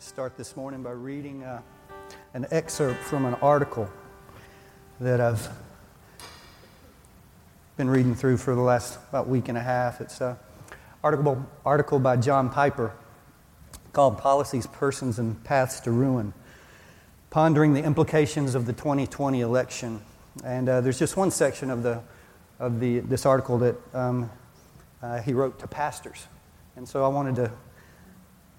Start 0.00 0.36
this 0.36 0.56
morning 0.56 0.84
by 0.84 0.92
reading 0.92 1.42
uh, 1.42 1.60
an 2.32 2.46
excerpt 2.52 3.02
from 3.02 3.24
an 3.24 3.34
article 3.34 3.90
that 5.00 5.20
I've 5.20 5.48
been 7.76 7.90
reading 7.90 8.14
through 8.14 8.36
for 8.36 8.54
the 8.54 8.60
last 8.60 8.96
about 9.08 9.26
week 9.26 9.48
and 9.48 9.58
a 9.58 9.60
half. 9.60 10.00
It's 10.00 10.20
an 10.20 10.36
article, 11.02 11.44
article 11.66 11.98
by 11.98 12.16
John 12.16 12.48
Piper 12.48 12.92
called 13.92 14.18
Policies, 14.18 14.68
Persons, 14.68 15.18
and 15.18 15.42
Paths 15.42 15.80
to 15.80 15.90
Ruin, 15.90 16.32
pondering 17.30 17.74
the 17.74 17.82
implications 17.82 18.54
of 18.54 18.66
the 18.66 18.72
2020 18.72 19.40
election. 19.40 20.00
And 20.44 20.68
uh, 20.68 20.80
there's 20.80 21.00
just 21.00 21.16
one 21.16 21.32
section 21.32 21.70
of, 21.70 21.82
the, 21.82 22.00
of 22.60 22.78
the, 22.78 23.00
this 23.00 23.26
article 23.26 23.58
that 23.58 23.94
um, 23.96 24.30
uh, 25.02 25.20
he 25.22 25.32
wrote 25.32 25.58
to 25.58 25.66
pastors. 25.66 26.28
And 26.76 26.88
so 26.88 27.04
I 27.04 27.08
wanted 27.08 27.34
to 27.34 27.50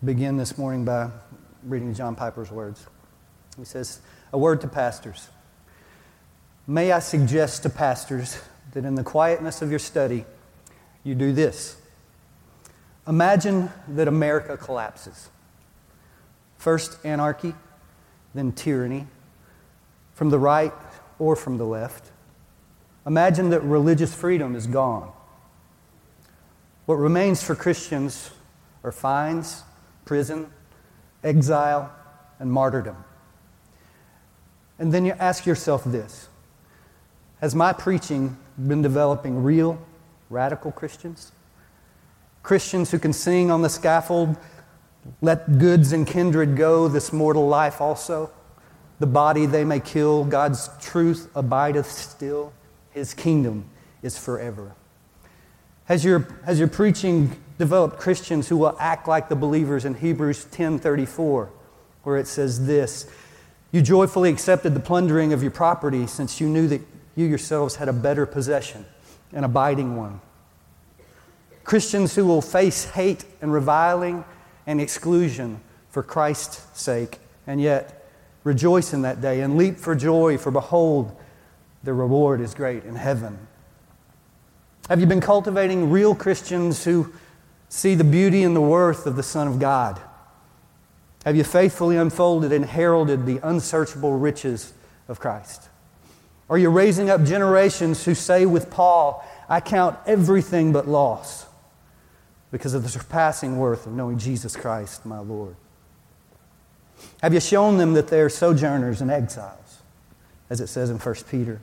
begin 0.04 0.38
this 0.38 0.58
morning 0.58 0.86
by 0.86 1.10
reading 1.64 1.94
John 1.94 2.16
Piper's 2.16 2.50
words. 2.50 2.86
He 3.58 3.66
says, 3.66 4.00
A 4.32 4.38
word 4.38 4.62
to 4.62 4.68
pastors. 4.68 5.28
May 6.66 6.94
I 6.94 7.00
suggest 7.00 7.64
to 7.64 7.70
pastors 7.70 8.42
that 8.72 8.86
in 8.86 8.96
the 8.96 9.04
quietness 9.04 9.62
of 9.62 9.70
your 9.70 9.80
study, 9.80 10.24
you 11.04 11.16
do 11.16 11.34
this. 11.34 11.76
Imagine 13.08 13.72
that 13.90 14.08
America 14.08 14.56
collapses. 14.56 15.30
First 16.58 17.04
anarchy, 17.04 17.54
then 18.34 18.54
tyranny, 18.54 19.06
from 20.14 20.30
the 20.30 20.40
right 20.40 20.74
or 21.18 21.36
from 21.36 21.58
the 21.58 21.66
left. 21.66 22.12
Imagine 23.06 23.50
that 23.50 23.64
religious 23.64 24.14
freedom 24.14 24.56
is 24.56 24.66
gone. 24.66 25.12
What 26.86 26.96
remains 26.96 27.44
for 27.44 27.56
Christians 27.56 28.30
are 28.84 28.92
fines, 28.92 29.64
prison, 30.10 30.52
exile, 31.24 31.94
and 32.40 32.52
martyrdom. 32.52 32.98
And 34.80 34.92
then 34.92 35.06
you 35.06 35.12
ask 35.20 35.46
yourself 35.46 35.84
this 35.84 36.30
Has 37.42 37.54
my 37.54 37.74
preaching 37.74 38.36
been 38.58 38.82
developing 38.82 39.44
real, 39.44 39.80
radical 40.32 40.72
Christians? 40.72 41.32
Christians 42.42 42.90
who 42.90 42.98
can 42.98 43.14
sing 43.14 43.52
on 43.52 43.62
the 43.62 43.70
scaffold, 43.70 44.36
let 45.22 45.60
goods 45.60 45.92
and 45.92 46.08
kindred 46.08 46.58
go, 46.58 46.88
this 46.88 47.14
mortal 47.14 47.48
life 47.48 47.80
also. 47.80 48.32
The 48.98 49.06
body 49.06 49.46
they 49.46 49.64
may 49.64 49.80
kill, 49.80 50.26
God's 50.26 50.72
truth 50.82 51.30
abideth 51.36 51.92
still, 51.92 52.52
His 52.90 53.14
kingdom 53.14 53.70
is 54.02 54.18
forever. 54.18 54.74
Has 55.86 56.04
your, 56.04 56.28
has 56.48 56.58
your 56.58 56.68
preaching 56.68 57.40
developed 57.60 58.00
Christians 58.00 58.48
who 58.48 58.58
will 58.58 58.76
act 58.80 59.08
like 59.08 59.30
the 59.30 59.36
believers 59.36 59.86
in 59.86 59.94
Hebrews 59.94 60.46
10:34, 60.46 61.50
where 62.04 62.18
it 62.18 62.26
says 62.26 62.66
this, 62.66 63.06
"You 63.72 63.82
joyfully 63.84 64.32
accepted 64.32 64.74
the 64.74 64.80
plundering 64.80 65.34
of 65.34 65.44
your 65.44 65.52
property 65.52 66.08
since 66.08 66.42
you 66.42 66.50
knew 66.50 66.68
that 66.70 66.82
you 67.16 67.26
yourselves 67.26 67.76
had 67.76 67.90
a 67.90 67.94
better 67.94 68.26
possession, 68.26 68.86
an 69.34 69.44
abiding 69.44 69.96
one." 69.98 70.22
Christians 71.66 72.16
who 72.16 72.26
will 72.26 72.42
face 72.42 72.86
hate 72.86 73.26
and 73.42 73.54
reviling 73.54 74.24
and 74.66 74.82
exclusion 74.82 75.60
for 75.92 76.02
Christ's 76.02 76.62
sake, 76.74 77.20
and 77.46 77.62
yet 77.62 78.08
rejoice 78.44 78.94
in 78.94 79.02
that 79.02 79.22
day 79.22 79.42
and 79.42 79.58
leap 79.58 79.78
for 79.78 79.94
joy, 79.96 80.38
for 80.38 80.50
behold, 80.50 81.12
the 81.84 81.94
reward 81.94 82.40
is 82.40 82.54
great 82.54 82.86
in 82.86 82.96
heaven. 82.96 83.38
Have 84.88 85.00
you 85.02 85.06
been 85.06 85.22
cultivating 85.22 85.92
real 85.92 86.16
Christians 86.16 86.86
who 86.86 87.12
see 87.70 87.96
the 87.96 88.04
beauty 88.04 88.44
and 88.44 88.56
the 88.56 88.62
worth 88.62 89.06
of 89.06 89.16
the 89.16 89.24
Son 89.24 89.48
of 89.48 89.60
God? 89.60 90.02
Have 91.26 91.36
you 91.36 91.44
faithfully 91.44 91.96
unfolded 91.96 92.52
and 92.52 92.66
heralded 92.66 93.26
the 93.26 93.40
unsearchable 93.48 94.18
riches 94.18 94.74
of 95.08 95.20
Christ? 95.20 95.70
Are 96.50 96.58
you 96.58 96.70
raising 96.70 97.10
up 97.10 97.24
generations 97.24 98.04
who 98.06 98.16
say 98.16 98.46
with 98.46 98.72
Paul, 98.72 99.24
I 99.48 99.60
count 99.62 99.98
everything 100.08 100.74
but 100.74 100.88
loss 100.88 101.46
because 102.52 102.74
of 102.74 102.84
the 102.84 102.90
surpassing 102.90 103.58
worth 103.58 103.86
of 103.86 103.94
knowing 103.94 104.18
Jesus 104.18 104.56
Christ, 104.56 105.06
my 105.06 105.20
Lord? 105.20 105.56
Have 107.22 107.34
you 107.34 107.40
shown 107.40 107.78
them 107.78 107.94
that 107.94 108.08
they 108.08 108.20
are 108.20 108.30
sojourners 108.30 109.02
and 109.02 109.12
exiles, 109.12 109.82
as 110.50 110.60
it 110.60 110.68
says 110.68 110.90
in 110.90 110.98
1 110.98 111.16
Peter? 111.30 111.62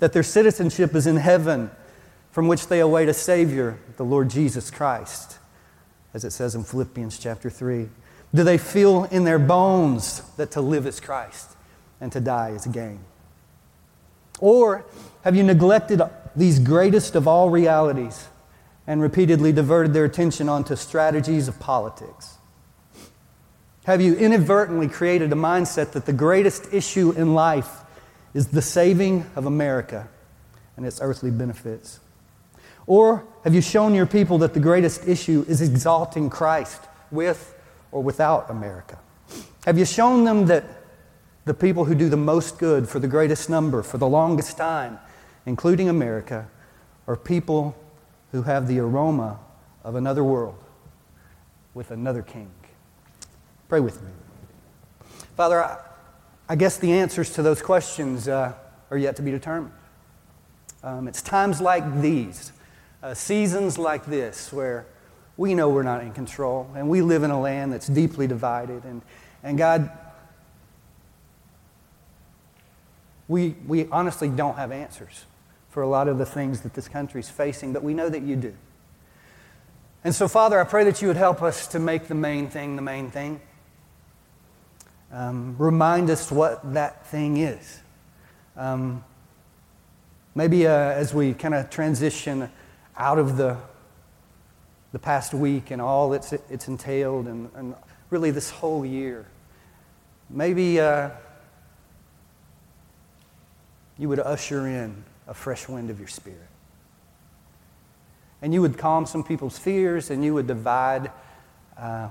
That 0.00 0.12
their 0.12 0.22
citizenship 0.22 0.94
is 0.94 1.06
in 1.06 1.16
heaven 1.16 1.70
from 2.30 2.48
which 2.48 2.66
they 2.66 2.80
await 2.80 3.08
a 3.08 3.14
Savior, 3.14 3.78
the 3.96 4.04
Lord 4.04 4.28
Jesus 4.28 4.70
Christ, 4.70 5.38
as 6.14 6.24
it 6.24 6.30
says 6.30 6.54
in 6.54 6.64
Philippians 6.64 7.18
chapter 7.18 7.50
3? 7.50 7.88
Do 8.34 8.44
they 8.44 8.58
feel 8.58 9.04
in 9.04 9.24
their 9.24 9.38
bones 9.38 10.22
that 10.36 10.50
to 10.52 10.60
live 10.60 10.86
is 10.86 11.00
Christ 11.00 11.56
and 12.00 12.10
to 12.12 12.20
die 12.20 12.50
is 12.50 12.66
gain? 12.66 13.00
Or 14.40 14.84
have 15.22 15.34
you 15.34 15.42
neglected 15.42 16.02
these 16.34 16.58
greatest 16.58 17.14
of 17.14 17.26
all 17.26 17.50
realities 17.50 18.28
and 18.86 19.00
repeatedly 19.00 19.52
diverted 19.52 19.94
their 19.94 20.04
attention 20.04 20.48
onto 20.48 20.76
strategies 20.76 21.48
of 21.48 21.58
politics? 21.58 22.36
Have 23.84 24.00
you 24.00 24.14
inadvertently 24.16 24.88
created 24.88 25.32
a 25.32 25.36
mindset 25.36 25.92
that 25.92 26.06
the 26.06 26.12
greatest 26.12 26.72
issue 26.72 27.12
in 27.12 27.34
life 27.34 27.82
is 28.34 28.48
the 28.48 28.60
saving 28.60 29.24
of 29.36 29.46
America 29.46 30.08
and 30.76 30.84
its 30.84 31.00
earthly 31.00 31.30
benefits? 31.30 32.00
Or 32.86 33.24
have 33.46 33.54
you 33.54 33.60
shown 33.60 33.94
your 33.94 34.06
people 34.06 34.38
that 34.38 34.54
the 34.54 34.58
greatest 34.58 35.06
issue 35.06 35.44
is 35.46 35.62
exalting 35.62 36.28
Christ 36.28 36.80
with 37.12 37.54
or 37.92 38.02
without 38.02 38.50
America? 38.50 38.98
Have 39.64 39.78
you 39.78 39.84
shown 39.84 40.24
them 40.24 40.46
that 40.46 40.64
the 41.44 41.54
people 41.54 41.84
who 41.84 41.94
do 41.94 42.08
the 42.08 42.16
most 42.16 42.58
good 42.58 42.88
for 42.88 42.98
the 42.98 43.06
greatest 43.06 43.48
number, 43.48 43.84
for 43.84 43.98
the 43.98 44.08
longest 44.08 44.56
time, 44.56 44.98
including 45.46 45.88
America, 45.88 46.48
are 47.06 47.14
people 47.14 47.76
who 48.32 48.42
have 48.42 48.66
the 48.66 48.80
aroma 48.80 49.38
of 49.84 49.94
another 49.94 50.24
world 50.24 50.58
with 51.72 51.92
another 51.92 52.22
king? 52.22 52.50
Pray 53.68 53.78
with 53.78 54.02
me. 54.02 54.10
Father, 55.36 55.62
I, 55.62 55.78
I 56.48 56.56
guess 56.56 56.78
the 56.78 56.92
answers 56.92 57.32
to 57.34 57.42
those 57.42 57.62
questions 57.62 58.26
uh, 58.26 58.54
are 58.90 58.98
yet 58.98 59.14
to 59.14 59.22
be 59.22 59.30
determined. 59.30 59.74
Um, 60.82 61.06
it's 61.06 61.22
times 61.22 61.60
like 61.60 62.00
these 62.00 62.50
uh, 63.02 63.14
seasons 63.14 63.78
like 63.78 64.06
this 64.06 64.52
where 64.52 64.86
we 65.36 65.54
know 65.54 65.68
we're 65.68 65.82
not 65.82 66.02
in 66.02 66.12
control 66.12 66.70
and 66.74 66.88
we 66.88 67.02
live 67.02 67.22
in 67.22 67.30
a 67.30 67.40
land 67.40 67.72
that's 67.72 67.86
deeply 67.86 68.26
divided. 68.26 68.84
And, 68.84 69.02
and 69.42 69.58
God, 69.58 69.90
we, 73.28 73.56
we 73.66 73.86
honestly 73.88 74.28
don't 74.28 74.56
have 74.56 74.72
answers 74.72 75.24
for 75.68 75.82
a 75.82 75.88
lot 75.88 76.08
of 76.08 76.18
the 76.18 76.26
things 76.26 76.62
that 76.62 76.74
this 76.74 76.88
country 76.88 77.20
is 77.20 77.28
facing, 77.28 77.72
but 77.72 77.82
we 77.82 77.92
know 77.92 78.08
that 78.08 78.22
you 78.22 78.36
do. 78.36 78.54
And 80.04 80.14
so, 80.14 80.28
Father, 80.28 80.60
I 80.60 80.64
pray 80.64 80.84
that 80.84 81.02
you 81.02 81.08
would 81.08 81.16
help 81.16 81.42
us 81.42 81.66
to 81.68 81.78
make 81.78 82.08
the 82.08 82.14
main 82.14 82.48
thing 82.48 82.76
the 82.76 82.82
main 82.82 83.10
thing. 83.10 83.40
Um, 85.12 85.56
remind 85.58 86.10
us 86.10 86.30
what 86.30 86.74
that 86.74 87.06
thing 87.06 87.36
is. 87.38 87.80
Um, 88.56 89.04
maybe 90.34 90.66
uh, 90.66 90.70
as 90.70 91.12
we 91.12 91.34
kind 91.34 91.54
of 91.54 91.70
transition 91.70 92.50
out 92.96 93.18
of 93.18 93.36
the, 93.36 93.56
the 94.92 94.98
past 94.98 95.34
week 95.34 95.70
and 95.70 95.80
all 95.82 96.12
it's, 96.14 96.32
it's 96.32 96.68
entailed 96.68 97.26
and, 97.26 97.50
and 97.54 97.74
really 98.10 98.30
this 98.30 98.50
whole 98.50 98.84
year. 98.84 99.26
Maybe 100.30 100.80
uh, 100.80 101.10
you 103.98 104.08
would 104.08 104.18
usher 104.18 104.66
in 104.66 105.04
a 105.28 105.34
fresh 105.34 105.68
wind 105.68 105.90
of 105.90 105.98
your 105.98 106.08
spirit. 106.08 106.40
And 108.42 108.52
you 108.52 108.60
would 108.62 108.78
calm 108.78 109.06
some 109.06 109.24
people's 109.24 109.58
fears 109.58 110.10
and 110.10 110.24
you 110.24 110.34
would 110.34 110.46
divide, 110.46 111.10
uh, 111.78 112.08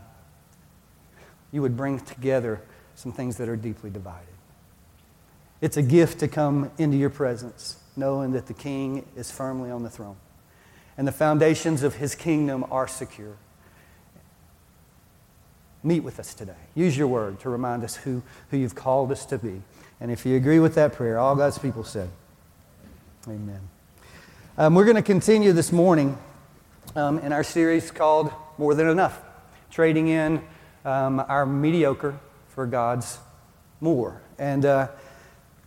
you 1.52 1.62
would 1.62 1.78
bring 1.78 2.00
together 2.00 2.62
some 2.96 3.12
things 3.12 3.38
that 3.38 3.50
are 3.50 3.56
deeply 3.56 3.90
divided. 3.90 4.28
It's 5.62 5.78
a 5.78 5.82
gift 5.82 6.20
to 6.20 6.28
come 6.28 6.72
into 6.78 6.98
your 6.98 7.10
presence, 7.10 7.78
knowing 7.96 8.32
that 8.34 8.48
the 8.48 8.54
King 8.54 9.06
is 9.16 9.32
firmly 9.32 9.72
on 9.72 9.84
the 9.84 9.90
throne 9.90 10.18
and 10.98 11.08
the 11.08 11.12
foundations 11.12 11.84
of 11.84 11.96
his 11.96 12.16
kingdom 12.16 12.66
are 12.72 12.88
secure. 12.88 13.36
Meet 15.84 16.02
with 16.02 16.20
us 16.20 16.34
today. 16.34 16.54
Use 16.74 16.98
your 16.98 17.08
word 17.08 17.40
to 17.42 17.50
remind 17.50 17.84
us 17.84 17.96
who, 17.96 18.24
who 18.50 18.58
you've 18.58 18.76
called 18.76 19.12
us 19.12 19.26
to 19.28 19.38
be. 19.38 19.62
And 20.00 20.12
if 20.12 20.26
you 20.26 20.36
agree 20.36 20.60
with 20.60 20.76
that 20.76 20.94
prayer, 20.94 21.20
all 21.20 21.36
God's 21.36 21.60
people 21.60 21.84
said, 21.84 22.10
Amen. 23.28 23.62
Um, 24.58 24.76
we're 24.76 24.86
going 24.86 24.96
to 24.96 25.02
continue 25.02 25.52
this 25.52 25.72
morning 25.72 26.18
um, 26.96 27.20
in 27.20 27.34
our 27.34 27.44
series 27.44 27.92
called 27.92 28.32
More 28.58 28.74
Than 28.74 28.88
Enough, 28.88 29.22
trading 29.70 30.08
in 30.08 30.42
um, 30.86 31.20
our 31.28 31.46
mediocre 31.46 32.18
for 32.50 32.66
God's 32.66 33.20
more. 33.82 34.22
And 34.38 34.66
uh, 34.66 34.88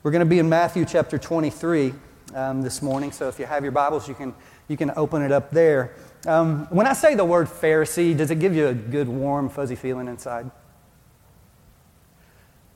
we're 0.03 0.11
going 0.11 0.21
to 0.21 0.27
be 0.27 0.39
in 0.39 0.49
Matthew 0.49 0.85
chapter 0.85 1.19
23 1.19 1.93
um, 2.35 2.63
this 2.63 2.81
morning. 2.81 3.13
So 3.13 3.29
if 3.29 3.39
you 3.39 3.47
have 3.47 3.63
your 3.63 3.73
Bibles, 3.73 4.09
you 4.09 4.15
can 4.15 4.35
you 4.69 4.76
can 4.76 4.93
open 4.97 5.23
it 5.23 5.32
up 5.32 5.50
there. 5.50 5.94
Um, 6.26 6.67
when 6.70 6.87
I 6.87 6.93
say 6.93 7.15
the 7.15 7.25
word 7.25 7.49
Pharisee, 7.49 8.17
does 8.17 8.31
it 8.31 8.38
give 8.38 8.55
you 8.55 8.69
a 8.69 8.75
good, 8.75 9.09
warm, 9.09 9.49
fuzzy 9.49 9.75
feeling 9.75 10.09
inside? 10.09 10.50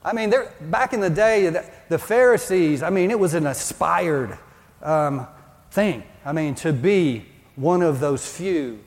I 0.05 0.13
mean, 0.13 0.33
back 0.63 0.93
in 0.93 1.01
the 1.01 1.11
day, 1.11 1.49
the, 1.49 1.65
the, 1.89 1.99
Pharisees, 1.99 2.83
I 2.83 2.91
mean, 2.91 3.11
it 3.11 3.19
was 3.19 3.35
an 3.35 3.47
aspired 3.47 4.37
um, 4.83 5.29
thing. 5.71 6.03
I 6.25 6.33
mean, 6.33 6.57
to 6.57 6.73
be 6.73 7.25
one 7.55 7.83
of 7.83 8.01
those 8.01 8.27
few 8.27 8.81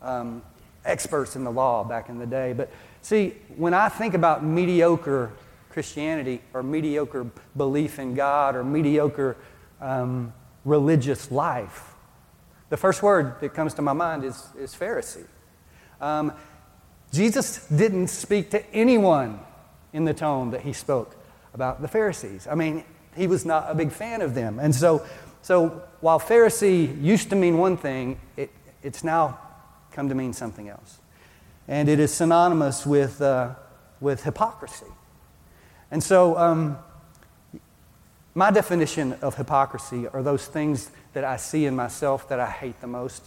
um, 0.00 0.42
experts 0.84 1.36
in 1.36 1.44
the 1.44 1.50
law 1.50 1.84
back 1.84 2.08
in 2.08 2.18
the 2.18 2.26
day. 2.26 2.54
But 2.54 2.70
see, 3.02 3.34
when 3.56 3.74
I 3.74 3.90
think 3.90 4.14
about 4.14 4.44
mediocre 4.44 5.32
Christianity 5.68 6.40
or 6.54 6.62
mediocre 6.62 7.26
belief 7.56 7.98
in 7.98 8.14
God 8.14 8.56
or 8.56 8.64
mediocre 8.64 9.36
um, 9.80 10.32
religious 10.64 11.30
life, 11.30 11.95
the 12.68 12.76
first 12.76 13.02
word 13.02 13.40
that 13.40 13.54
comes 13.54 13.74
to 13.74 13.82
my 13.82 13.92
mind 13.92 14.24
is, 14.24 14.42
is 14.58 14.74
Pharisee. 14.74 15.26
Um, 16.00 16.32
Jesus 17.12 17.66
didn't 17.68 18.08
speak 18.08 18.50
to 18.50 18.74
anyone 18.74 19.40
in 19.92 20.04
the 20.04 20.14
tone 20.14 20.50
that 20.50 20.62
he 20.62 20.72
spoke 20.72 21.16
about 21.54 21.80
the 21.80 21.88
Pharisees. 21.88 22.46
I 22.46 22.54
mean, 22.54 22.84
he 23.16 23.26
was 23.26 23.46
not 23.46 23.70
a 23.70 23.74
big 23.74 23.92
fan 23.92 24.20
of 24.20 24.34
them. 24.34 24.58
And 24.58 24.74
so, 24.74 25.06
so 25.42 25.82
while 26.00 26.20
Pharisee 26.20 27.02
used 27.02 27.30
to 27.30 27.36
mean 27.36 27.58
one 27.58 27.76
thing, 27.76 28.20
it, 28.36 28.50
it's 28.82 29.02
now 29.02 29.38
come 29.92 30.08
to 30.08 30.14
mean 30.14 30.32
something 30.32 30.68
else. 30.68 30.98
And 31.68 31.88
it 31.88 31.98
is 31.98 32.12
synonymous 32.12 32.84
with, 32.84 33.22
uh, 33.22 33.54
with 34.00 34.24
hypocrisy. 34.24 34.86
And 35.90 36.02
so, 36.02 36.36
um, 36.36 36.78
my 38.36 38.50
definition 38.50 39.14
of 39.22 39.34
hypocrisy 39.34 40.06
are 40.08 40.22
those 40.22 40.46
things 40.46 40.90
that 41.14 41.24
I 41.24 41.38
see 41.38 41.64
in 41.64 41.74
myself 41.74 42.28
that 42.28 42.38
I 42.38 42.50
hate 42.50 42.78
the 42.82 42.86
most, 42.86 43.24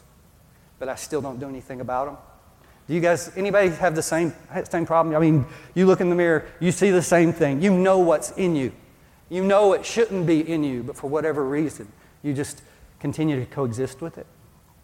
but 0.78 0.88
I 0.88 0.94
still 0.94 1.20
don't 1.20 1.40
do 1.40 1.50
anything 1.50 1.82
about 1.82 2.06
them. 2.06 2.18
Do 2.88 2.94
you 2.94 3.02
guys, 3.02 3.32
anybody 3.36 3.70
have 3.70 3.96
the 3.96 4.04
same, 4.04 4.34
same 4.70 4.86
problem? 4.86 5.16
I 5.16 5.20
mean, 5.20 5.48
you 5.74 5.88
look 5.88 6.00
in 6.00 6.10
the 6.10 6.16
mirror, 6.16 6.46
you 6.60 6.72
see 6.72 6.92
the 6.92 7.02
same 7.02 7.34
thing. 7.34 7.60
You 7.60 7.72
know 7.72 7.98
what's 7.98 8.32
in 8.32 8.56
you. 8.56 8.72
You 9.30 9.44
know 9.44 9.74
it 9.74 9.84
shouldn't 9.84 10.28
be 10.28 10.48
in 10.48 10.64
you, 10.64 10.84
but 10.84 10.96
for 10.96 11.08
whatever 11.08 11.44
reason, 11.44 11.92
you 12.22 12.36
just 12.36 12.62
continue 13.00 13.40
to 13.40 13.48
coexist 13.48 14.02
with 14.02 14.20
it. 14.20 14.28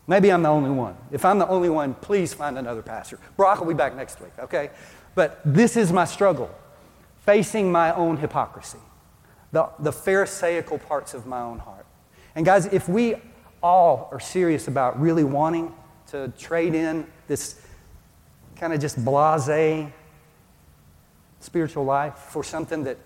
Maybe 0.07 0.31
I'm 0.31 0.41
the 0.41 0.49
only 0.49 0.71
one. 0.71 0.95
If 1.11 1.23
I'm 1.23 1.37
the 1.37 1.47
only 1.47 1.69
one, 1.69 1.93
please 1.93 2.33
find 2.33 2.57
another 2.57 2.81
pastor. 2.81 3.19
Brock 3.37 3.59
will 3.59 3.67
be 3.67 3.75
back 3.75 3.95
next 3.95 4.19
week, 4.19 4.33
okay? 4.39 4.71
But 5.13 5.39
this 5.45 5.77
is 5.77 5.91
my 5.91 6.05
struggle 6.05 6.49
facing 7.25 7.71
my 7.71 7.93
own 7.93 8.17
hypocrisy, 8.17 8.79
the, 9.55 9.69
the 9.79 9.91
Pharisaical 9.93 10.77
parts 10.77 11.13
of 11.13 11.25
my 11.25 11.39
own 11.39 11.59
heart. 11.59 11.85
And 12.35 12.45
guys, 12.45 12.65
if 12.65 12.89
we 12.89 13.15
all 13.63 14.09
are 14.11 14.19
serious 14.19 14.67
about 14.67 14.99
really 14.99 15.23
wanting 15.23 15.73
to 16.07 16.27
trade 16.37 16.75
in 16.75 17.07
this 17.27 17.61
kind 18.57 18.73
of 18.73 18.81
just 18.81 19.03
blase 19.05 19.89
spiritual 21.39 21.85
life 21.85 22.15
for 22.15 22.43
something 22.43 22.83
that, 22.83 22.97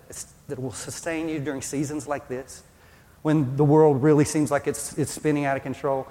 that 0.48 0.60
will 0.60 0.72
sustain 0.72 1.28
you 1.28 1.38
during 1.38 1.62
seasons 1.62 2.08
like 2.08 2.26
this, 2.26 2.64
when 3.22 3.56
the 3.56 3.64
world 3.64 4.02
really 4.02 4.24
seems 4.24 4.50
like 4.50 4.66
it's, 4.66 4.98
it's 4.98 5.12
spinning 5.12 5.44
out 5.44 5.56
of 5.56 5.62
control, 5.62 6.08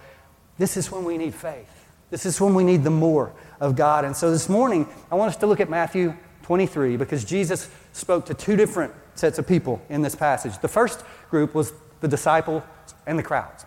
this 0.58 0.78
is 0.78 0.90
when 0.90 1.04
we 1.04 1.18
need 1.18 1.36
faith. 1.36 1.70
This 2.12 2.26
is 2.26 2.40
when 2.40 2.54
we 2.54 2.64
need 2.64 2.86
the 2.86 2.90
more 2.90 3.34
of 3.60 3.76
God. 3.76 4.06
And 4.06 4.16
so 4.16 4.32
this 4.32 4.48
morning, 4.48 4.88
I 5.12 5.16
want 5.16 5.32
us 5.32 5.38
to 5.38 5.48
look 5.48 5.60
at 5.60 5.70
Matthew 5.70 6.16
23 6.44 6.96
because 6.96 7.26
Jesus 7.26 7.70
spoke 7.92 8.26
to 8.28 8.34
two 8.34 8.56
different 8.56 8.94
sets 9.20 9.38
of 9.38 9.48
people 9.48 9.82
in 9.90 10.02
this 10.02 10.16
passage. 10.16 10.58
The 10.60 10.68
first 10.68 11.04
group 11.30 11.54
was 11.54 11.74
the 12.02 12.08
disciples 12.08 12.64
and 13.06 13.20
the 13.20 13.24
crowds. 13.24 13.66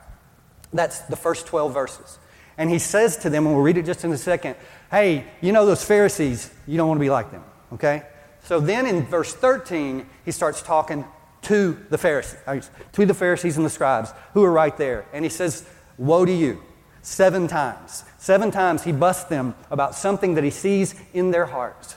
That's 0.73 1.01
the 1.01 1.17
first 1.17 1.47
12 1.47 1.73
verses. 1.73 2.19
And 2.59 2.71
he 2.71 2.79
says 2.79 3.17
to 3.19 3.31
them, 3.31 3.47
and 3.47 3.55
we'll 3.55 3.65
read 3.65 3.77
it 3.77 3.87
just 3.87 4.05
in 4.05 4.13
a 4.13 4.19
second, 4.19 4.57
hey, 4.91 5.27
you 5.41 5.53
know 5.53 5.67
those 5.67 5.85
Pharisees, 5.85 6.51
you 6.67 6.77
don't 6.77 6.89
want 6.89 6.99
to 6.99 7.05
be 7.05 7.11
like 7.11 7.31
them, 7.31 7.45
okay? 7.73 8.03
So 8.45 8.61
then 8.61 8.87
in 8.87 9.05
verse 9.05 9.33
13, 9.33 10.07
he 10.25 10.31
starts 10.31 10.63
talking 10.63 11.05
to 11.43 11.79
the 11.91 11.99
Pharisees, 11.99 12.39
uh, 12.47 12.61
to 12.93 13.07
the 13.07 13.15
Pharisees 13.15 13.57
and 13.57 13.67
the 13.67 13.71
scribes 13.71 14.13
who 14.35 14.45
are 14.45 14.53
right 14.53 14.77
there. 14.77 15.07
And 15.13 15.25
he 15.25 15.29
says, 15.29 15.67
Woe 15.99 16.25
to 16.25 16.33
you. 16.33 16.63
Seven 17.03 17.49
times. 17.49 18.05
Seven 18.19 18.51
times 18.53 18.85
he 18.85 18.93
busts 18.93 19.25
them 19.25 19.55
about 19.71 19.95
something 19.95 20.35
that 20.35 20.45
he 20.45 20.51
sees 20.51 20.95
in 21.13 21.33
their 21.33 21.47
hearts 21.47 21.97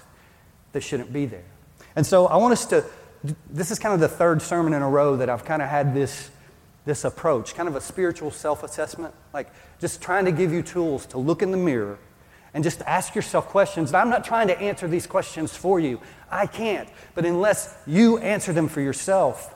that 0.71 0.81
shouldn't 0.81 1.13
be 1.13 1.27
there. 1.27 1.45
And 1.95 2.05
so 2.05 2.25
I 2.25 2.37
want 2.37 2.53
us 2.53 2.65
to, 2.67 2.83
this 3.49 3.71
is 3.71 3.79
kind 3.79 3.93
of 3.93 3.99
the 3.99 4.07
third 4.07 4.41
sermon 4.41 4.73
in 4.73 4.81
a 4.81 4.89
row 4.89 5.15
that 5.17 5.29
I've 5.29 5.45
kind 5.45 5.61
of 5.61 5.69
had 5.69 5.93
this, 5.93 6.29
this 6.85 7.05
approach, 7.05 7.55
kind 7.55 7.69
of 7.69 7.75
a 7.75 7.81
spiritual 7.81 8.31
self 8.31 8.63
assessment, 8.63 9.13
like 9.33 9.51
just 9.79 10.01
trying 10.01 10.25
to 10.25 10.31
give 10.31 10.51
you 10.51 10.61
tools 10.61 11.05
to 11.07 11.17
look 11.17 11.41
in 11.41 11.51
the 11.51 11.57
mirror 11.57 11.97
and 12.53 12.63
just 12.63 12.81
ask 12.83 13.15
yourself 13.15 13.47
questions. 13.47 13.89
And 13.89 13.97
I'm 13.97 14.09
not 14.09 14.23
trying 14.23 14.47
to 14.47 14.59
answer 14.59 14.87
these 14.87 15.07
questions 15.07 15.55
for 15.55 15.79
you. 15.79 15.99
I 16.29 16.47
can't. 16.47 16.89
But 17.13 17.25
unless 17.25 17.75
you 17.85 18.17
answer 18.19 18.53
them 18.53 18.67
for 18.67 18.81
yourself, 18.81 19.53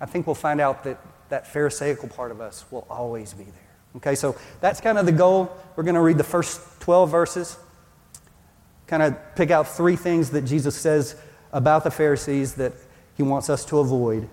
I 0.00 0.06
think 0.06 0.26
we'll 0.26 0.34
find 0.34 0.60
out 0.60 0.84
that 0.84 1.00
that 1.28 1.46
Pharisaical 1.46 2.08
part 2.08 2.30
of 2.30 2.40
us 2.40 2.64
will 2.70 2.86
always 2.88 3.32
be 3.32 3.44
there. 3.44 3.52
Okay, 3.96 4.14
so 4.14 4.36
that's 4.60 4.80
kind 4.80 4.98
of 4.98 5.06
the 5.06 5.12
goal. 5.12 5.50
We're 5.74 5.84
going 5.84 5.94
to 5.94 6.00
read 6.00 6.18
the 6.18 6.24
first 6.24 6.60
12 6.80 7.10
verses, 7.10 7.56
kind 8.86 9.02
of 9.02 9.16
pick 9.34 9.50
out 9.50 9.68
three 9.68 9.96
things 9.96 10.30
that 10.30 10.42
Jesus 10.42 10.76
says 10.76 11.16
about 11.52 11.84
the 11.84 11.90
Pharisees 11.90 12.54
that 12.54 12.74
he 13.16 13.22
wants 13.22 13.50
us 13.50 13.64
to 13.66 13.78
avoid. 13.78 14.28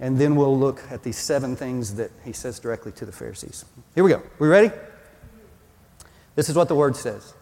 And 0.00 0.18
then 0.18 0.34
we'll 0.34 0.58
look 0.58 0.82
at 0.90 1.02
these 1.02 1.16
seven 1.16 1.54
things 1.54 1.94
that 1.94 2.10
he 2.24 2.32
says 2.32 2.58
directly 2.58 2.92
to 2.92 3.06
the 3.06 3.12
Pharisees. 3.12 3.64
Here 3.94 4.02
we 4.02 4.10
go. 4.10 4.22
We 4.38 4.48
ready? 4.48 4.72
This 6.34 6.48
is 6.48 6.56
what 6.56 6.68
the 6.68 6.74
word 6.74 6.96
says. 6.96 7.34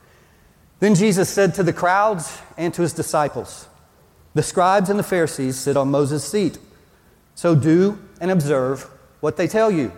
Then 0.81 0.94
Jesus 0.94 1.29
said 1.31 1.55
to 1.55 1.62
the 1.62 1.73
crowds 1.73 2.39
and 2.59 2.75
to 2.75 2.83
his 2.83 2.93
disciples, 2.93 3.69
The 4.35 4.43
scribes 4.43 4.91
and 4.91 4.99
the 4.99 5.05
Pharisees 5.05 5.56
sit 5.56 5.77
on 5.77 5.91
Moses' 5.91 6.25
seat. 6.25 6.59
So 7.35 7.55
do 7.55 7.99
and 8.21 8.31
observe 8.31 8.89
what 9.21 9.37
they 9.37 9.47
tell 9.47 9.71
you, 9.71 9.93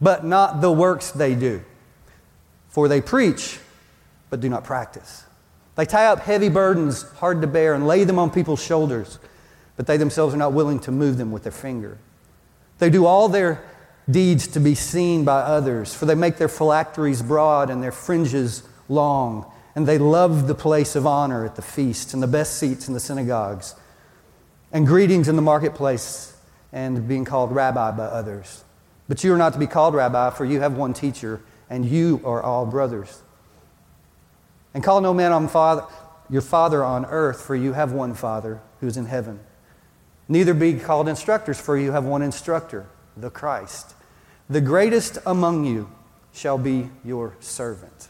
but 0.00 0.24
not 0.24 0.60
the 0.60 0.70
works 0.70 1.10
they 1.12 1.34
do. 1.34 1.62
For 2.68 2.88
they 2.88 3.00
preach, 3.00 3.58
but 4.28 4.40
do 4.40 4.48
not 4.48 4.64
practice. 4.64 5.24
They 5.76 5.86
tie 5.86 6.06
up 6.06 6.20
heavy 6.20 6.48
burdens, 6.48 7.02
hard 7.12 7.40
to 7.42 7.46
bear, 7.46 7.74
and 7.74 7.86
lay 7.86 8.04
them 8.04 8.18
on 8.18 8.30
people's 8.30 8.62
shoulders, 8.62 9.18
but 9.76 9.86
they 9.86 9.96
themselves 9.96 10.34
are 10.34 10.38
not 10.38 10.52
willing 10.52 10.80
to 10.80 10.90
move 10.90 11.18
them 11.18 11.30
with 11.32 11.42
their 11.42 11.52
finger. 11.52 11.98
They 12.78 12.90
do 12.90 13.06
all 13.06 13.28
their 13.28 13.64
deeds 14.10 14.46
to 14.48 14.60
be 14.60 14.74
seen 14.74 15.24
by 15.24 15.40
others, 15.40 15.94
for 15.94 16.06
they 16.06 16.14
make 16.14 16.36
their 16.36 16.48
phylacteries 16.48 17.22
broad 17.22 17.70
and 17.70 17.82
their 17.82 17.92
fringes 17.92 18.62
long, 18.88 19.50
and 19.74 19.86
they 19.86 19.98
love 19.98 20.46
the 20.46 20.54
place 20.54 20.96
of 20.96 21.06
honor 21.06 21.44
at 21.44 21.56
the 21.56 21.62
feast 21.62 22.14
and 22.14 22.22
the 22.22 22.28
best 22.28 22.58
seats 22.58 22.88
in 22.88 22.94
the 22.94 23.00
synagogues, 23.00 23.74
and 24.72 24.86
greetings 24.86 25.28
in 25.28 25.36
the 25.36 25.42
marketplace, 25.42 26.34
and 26.72 27.08
being 27.08 27.24
called 27.24 27.52
rabbi 27.52 27.90
by 27.90 28.04
others. 28.04 28.64
But 29.08 29.22
you 29.24 29.32
are 29.32 29.38
not 29.38 29.52
to 29.52 29.58
be 29.58 29.66
called 29.66 29.94
rabbi, 29.94 30.30
for 30.30 30.44
you 30.44 30.60
have 30.60 30.76
one 30.76 30.92
teacher, 30.92 31.40
and 31.70 31.84
you 31.84 32.20
are 32.24 32.42
all 32.42 32.66
brothers. 32.66 33.22
And 34.74 34.84
call 34.84 35.00
no 35.00 35.14
man 35.14 35.32
on 35.32 35.48
father, 35.48 35.84
your 36.28 36.42
father 36.42 36.84
on 36.84 37.06
earth, 37.06 37.40
for 37.40 37.56
you 37.56 37.72
have 37.72 37.92
one 37.92 38.14
father 38.14 38.60
who 38.80 38.86
is 38.86 38.96
in 38.96 39.06
heaven. 39.06 39.40
Neither 40.28 40.54
be 40.54 40.74
called 40.74 41.08
instructors, 41.08 41.60
for 41.60 41.76
you 41.76 41.92
have 41.92 42.04
one 42.04 42.22
instructor, 42.22 42.86
the 43.16 43.30
Christ. 43.30 43.94
The 44.50 44.60
greatest 44.60 45.18
among 45.24 45.64
you 45.64 45.90
shall 46.32 46.58
be 46.58 46.90
your 47.04 47.36
servant. 47.40 48.08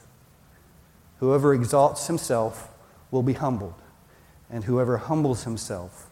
Whoever 1.20 1.54
exalts 1.54 2.06
himself 2.06 2.68
will 3.10 3.22
be 3.22 3.34
humbled, 3.34 3.74
and 4.50 4.64
whoever 4.64 4.96
humbles 4.96 5.44
himself 5.44 6.10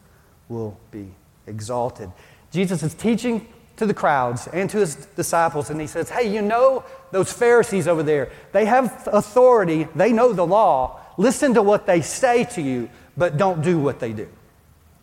will 0.49 0.79
be 0.91 1.15
exalted. 1.47 2.11
Jesus 2.51 2.83
is 2.83 2.95
teaching 2.95 3.47
to 3.77 3.87
the 3.87 3.95
crowds 3.95 4.47
and 4.49 4.71
to 4.71 4.79
his 4.79 4.95
disciples, 4.95 5.71
and 5.71 5.81
he 5.81 5.87
says, 5.87 6.09
Hey, 6.09 6.33
you 6.33 6.41
know 6.41 6.85
those 7.11 7.33
Pharisees 7.33 7.89
over 7.89 8.03
there? 8.03 8.31
They 8.53 8.67
have 8.67 9.09
authority, 9.11 9.89
they 9.95 10.13
know 10.13 10.33
the 10.33 10.47
law. 10.47 11.01
Listen 11.17 11.55
to 11.55 11.63
what 11.63 11.87
they 11.87 12.01
say 12.01 12.45
to 12.45 12.63
you, 12.63 12.89
but 13.17 13.37
don't 13.37 13.63
do 13.63 13.79
what 13.79 14.01
they 14.01 14.13
do. 14.13 14.29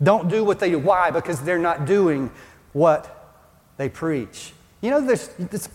Don't 0.02 0.30
do 0.30 0.44
what 0.44 0.60
they 0.60 0.72
do. 0.72 0.80
Why? 0.80 1.12
Because 1.12 1.42
they're 1.42 1.60
not 1.60 1.86
doing 1.86 2.32
what 2.74 3.40
they 3.78 3.90
preach. 3.90 4.54
You 4.82 4.92
know, 4.92 5.02
there's 5.02 5.28
this, 5.38 5.70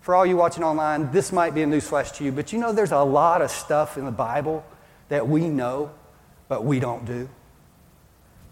for 0.00 0.14
all 0.14 0.24
you 0.24 0.36
watching 0.36 0.64
online, 0.64 1.12
this 1.12 1.32
might 1.32 1.54
be 1.54 1.62
a 1.62 1.66
newsflash 1.66 2.14
to 2.16 2.24
you, 2.24 2.32
but 2.32 2.52
you 2.52 2.58
know, 2.58 2.72
there's 2.72 2.92
a 2.92 3.02
lot 3.02 3.42
of 3.42 3.50
stuff 3.50 3.98
in 3.98 4.04
the 4.04 4.10
Bible 4.10 4.64
that 5.08 5.28
we 5.28 5.48
know, 5.48 5.90
but 6.48 6.64
we 6.64 6.80
don't 6.80 7.04
do. 7.04 7.28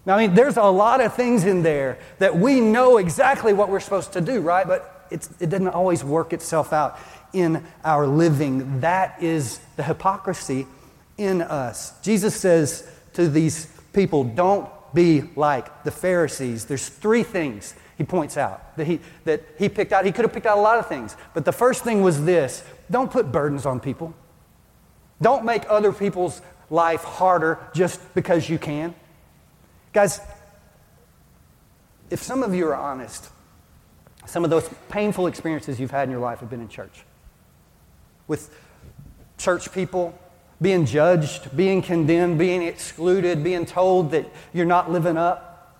Now, 0.07 0.17
I 0.17 0.27
mean, 0.27 0.35
there's 0.35 0.57
a 0.57 0.63
lot 0.65 1.01
of 1.01 1.15
things 1.15 1.45
in 1.45 1.63
there 1.63 1.99
that 2.19 2.37
we 2.37 2.61
know 2.61 2.99
exactly 2.99 3.53
what 3.53 3.69
we're 3.69 3.81
supposed 3.81 4.13
to 4.15 4.21
do, 4.21 4.41
right? 4.41 4.67
But 4.67 5.07
it 5.11 5.51
doesn't 5.51 5.69
always 5.69 6.05
work 6.05 6.33
itself 6.33 6.73
out 6.73 6.99
in 7.33 7.65
our 7.85 8.07
living. 8.07 8.81
That 8.81 9.23
is 9.23 9.61
the 9.77 9.83
hypocrisy 9.83 10.67
in 11.19 11.43
us. 11.43 11.99
Jesus 12.01 12.35
says 12.35 12.89
to 13.15 13.29
these 13.29 13.67
people, 13.93 14.25
don't 14.25 14.69
be 14.95 15.23
like 15.37 15.85
the 15.85 15.91
Pharisees. 15.91 16.65
There's 16.65 16.89
three 16.89 17.23
things 17.23 17.75
he 17.97 18.05
points 18.05 18.37
out 18.37 18.77
that 18.77 18.87
he, 18.87 19.01
that 19.25 19.43
he 19.59 19.69
picked 19.69 19.93
out. 19.93 20.05
He 20.05 20.13
could 20.13 20.25
have 20.25 20.33
picked 20.33 20.47
out 20.47 20.59
a 20.59 20.61
lot 20.61 20.79
of 20.79 20.89
things, 20.89 21.17
but 21.35 21.45
the 21.45 21.53
first 21.53 21.85
thing 21.85 22.03
was 22.03 22.25
this 22.25 22.65
don't 22.91 23.11
put 23.11 23.31
burdens 23.31 23.67
on 23.67 23.81
people. 23.81 24.15
Don't 25.21 25.45
make 25.45 25.65
other 25.69 25.93
people's 25.93 26.41
life 26.71 27.05
harder 27.05 27.59
just 27.75 28.01
because 28.15 28.49
you 28.49 28.59
can. 28.59 28.95
Guys, 29.93 30.21
if 32.09 32.23
some 32.23 32.43
of 32.43 32.55
you 32.55 32.67
are 32.69 32.75
honest, 32.75 33.29
some 34.27 34.45
of 34.45 34.51
those 34.51 34.69
painful 34.89 35.27
experiences 35.27 35.79
you've 35.79 35.91
had 35.91 36.05
in 36.05 36.11
your 36.11 36.21
life 36.21 36.41
have 36.41 36.51
been 36.51 36.61
in 36.61 36.69
church. 36.69 37.05
With 38.29 38.55
church 39.37 39.73
people, 39.73 40.19
being 40.63 40.85
judged, 40.85 41.57
being 41.57 41.81
condemned, 41.83 42.39
being 42.39 42.63
excluded, 42.63 43.43
being 43.43 43.65
told 43.65 44.11
that 44.11 44.31
you're 44.53 44.67
not 44.67 44.91
living 44.91 45.17
up. 45.17 45.77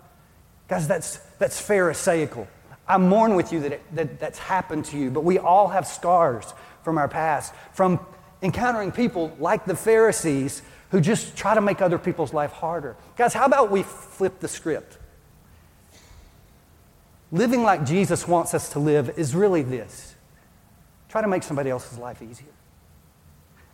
Guys, 0.69 0.89
that's, 0.89 1.17
that's 1.39 1.61
Pharisaical. 1.61 2.47
I 2.89 2.97
mourn 2.97 3.35
with 3.35 3.53
you 3.53 3.61
that, 3.61 3.73
it, 3.73 3.95
that 3.95 4.19
that's 4.19 4.39
happened 4.39 4.87
to 4.87 4.99
you, 4.99 5.11
but 5.11 5.23
we 5.23 5.39
all 5.39 5.69
have 5.69 5.87
scars 5.87 6.53
from 6.83 6.99
our 6.99 7.09
past, 7.09 7.55
from 7.73 8.01
encountering 8.43 8.91
people 8.91 9.37
like 9.39 9.65
the 9.65 9.77
Pharisees 9.77 10.63
who 10.91 11.01
just 11.01 11.37
try 11.37 11.55
to 11.55 11.61
make 11.61 11.81
other 11.81 11.99
people's 11.99 12.33
life 12.33 12.53
harder. 12.53 12.97
Guys, 13.17 13.35
how 13.35 13.45
about 13.45 13.71
we 13.71 13.83
flip 13.83 14.41
the 14.41 14.49
script? 14.49 14.99
Living 17.31 17.63
like 17.63 17.85
Jesus 17.85 18.27
wants 18.27 18.55
us 18.55 18.71
to 18.71 18.79
live 18.79 19.19
is 19.19 19.35
really 19.35 19.63
this 19.63 20.15
try 21.09 21.21
to 21.21 21.29
make 21.29 21.43
somebody 21.43 21.69
else's 21.69 21.99
life 21.99 22.23
easier. 22.23 22.53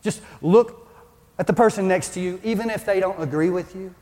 Just 0.03 0.23
look 0.41 0.86
at 1.39 1.47
the 1.47 1.53
person 1.53 1.87
next 1.89 2.11
to 2.15 2.21
you, 2.21 2.41
even 2.43 2.71
if 2.71 2.85
they 2.85 3.01
don't 3.01 3.21
agree 3.21 3.51
with 3.51 3.75
you, 3.75 3.95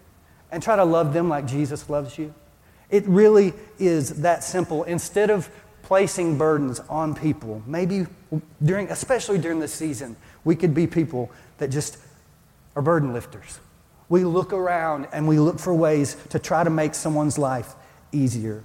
and 0.51 0.63
try 0.63 0.77
to 0.77 0.85
love 0.85 1.13
them 1.13 1.29
like 1.29 1.47
Jesus 1.47 1.91
loves 1.91 2.17
you. 2.17 2.33
It 2.91 3.05
really 3.07 3.55
is 3.79 4.23
that 4.23 4.45
simple. 4.45 4.85
Instead 4.85 5.31
of 5.31 5.51
placing 5.83 6.39
burdens 6.39 6.81
on 6.89 7.15
people, 7.15 7.63
maybe 7.67 8.07
during, 8.63 8.89
especially 8.89 9.39
during 9.39 9.59
this 9.59 9.73
season, 9.73 10.17
we 10.45 10.55
could 10.55 10.75
be 10.75 10.87
people 10.87 11.31
that 11.59 11.69
just 11.69 11.99
are 12.77 12.83
burden 12.83 13.13
lifters. 13.13 13.59
We 14.09 14.25
look 14.25 14.53
around 14.53 15.09
and 15.13 15.27
we 15.27 15.39
look 15.39 15.59
for 15.59 15.75
ways 15.75 16.17
to 16.31 16.39
try 16.39 16.63
to 16.63 16.71
make 16.71 16.95
someone's 16.95 17.39
life 17.39 17.75
easier. 18.13 18.63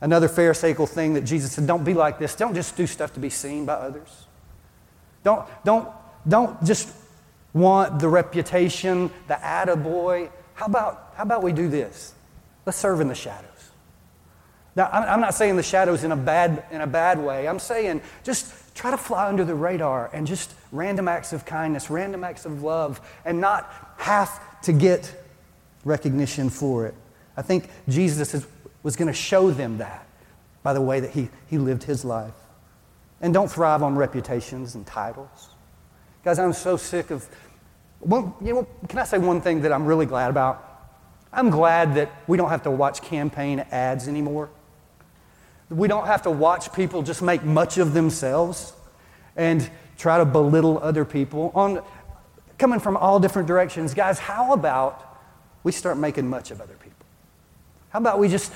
Another 0.00 0.28
Pharisaical 0.28 0.86
thing 0.86 1.14
that 1.14 1.22
Jesus 1.22 1.52
said, 1.52 1.66
don't 1.66 1.84
be 1.84 1.94
like 1.94 2.18
this. 2.18 2.34
Don't 2.34 2.54
just 2.54 2.76
do 2.76 2.86
stuff 2.86 3.14
to 3.14 3.20
be 3.20 3.30
seen 3.30 3.64
by 3.64 3.74
others. 3.74 4.26
Don't, 5.24 5.46
don't, 5.64 5.88
don't 6.28 6.62
just 6.62 6.92
want 7.56 7.98
the 7.98 8.08
reputation, 8.08 9.10
the 9.28 9.34
attaboy. 9.34 10.30
How 10.54 10.66
about, 10.66 11.12
how 11.16 11.22
about 11.22 11.42
we 11.42 11.52
do 11.52 11.68
this? 11.68 12.14
Let's 12.66 12.78
serve 12.78 13.00
in 13.00 13.08
the 13.08 13.14
shadows. 13.14 13.50
Now, 14.74 14.90
I'm 14.92 15.20
not 15.20 15.34
saying 15.34 15.56
the 15.56 15.62
shadows 15.62 16.04
in 16.04 16.12
a 16.12 16.16
bad, 16.16 16.64
in 16.70 16.82
a 16.82 16.86
bad 16.86 17.18
way. 17.18 17.48
I'm 17.48 17.58
saying 17.58 18.02
just 18.24 18.74
try 18.74 18.90
to 18.90 18.98
fly 18.98 19.26
under 19.26 19.42
the 19.42 19.54
radar 19.54 20.10
and 20.12 20.26
just 20.26 20.52
random 20.70 21.08
acts 21.08 21.32
of 21.32 21.46
kindness, 21.46 21.88
random 21.88 22.22
acts 22.24 22.44
of 22.44 22.62
love, 22.62 23.00
and 23.24 23.40
not 23.40 23.72
have 23.96 24.38
to 24.62 24.74
get 24.74 25.10
recognition 25.86 26.50
for 26.50 26.84
it. 26.86 26.94
I 27.38 27.42
think 27.42 27.70
Jesus 27.88 28.34
is, 28.34 28.46
was 28.82 28.96
going 28.96 29.08
to 29.08 29.14
show 29.14 29.50
them 29.50 29.78
that 29.78 30.06
by 30.62 30.74
the 30.74 30.82
way 30.82 31.00
that 31.00 31.12
he, 31.12 31.30
he 31.46 31.56
lived 31.56 31.84
his 31.84 32.04
life. 32.04 32.34
And 33.22 33.32
don't 33.32 33.50
thrive 33.50 33.82
on 33.82 33.96
reputations 33.96 34.74
and 34.74 34.86
titles. 34.86 35.48
Guys, 36.26 36.40
I'm 36.40 36.54
so 36.54 36.76
sick 36.76 37.12
of. 37.12 37.24
Well, 38.00 38.36
you 38.40 38.52
know, 38.52 38.66
can 38.88 38.98
I 38.98 39.04
say 39.04 39.16
one 39.16 39.40
thing 39.40 39.60
that 39.60 39.70
I'm 39.70 39.86
really 39.86 40.06
glad 40.06 40.28
about? 40.28 40.60
I'm 41.32 41.50
glad 41.50 41.94
that 41.94 42.10
we 42.26 42.36
don't 42.36 42.48
have 42.48 42.64
to 42.64 42.70
watch 42.72 43.00
campaign 43.00 43.60
ads 43.70 44.08
anymore. 44.08 44.50
We 45.70 45.86
don't 45.86 46.08
have 46.08 46.22
to 46.22 46.32
watch 46.32 46.72
people 46.72 47.04
just 47.04 47.22
make 47.22 47.44
much 47.44 47.78
of 47.78 47.94
themselves 47.94 48.72
and 49.36 49.70
try 49.98 50.18
to 50.18 50.24
belittle 50.24 50.80
other 50.82 51.04
people 51.04 51.52
on 51.54 51.80
coming 52.58 52.80
from 52.80 52.96
all 52.96 53.20
different 53.20 53.46
directions. 53.46 53.94
Guys, 53.94 54.18
how 54.18 54.52
about 54.52 55.20
we 55.62 55.70
start 55.70 55.96
making 55.96 56.28
much 56.28 56.50
of 56.50 56.60
other 56.60 56.74
people? 56.74 57.06
How 57.90 58.00
about 58.00 58.18
we 58.18 58.26
just 58.26 58.52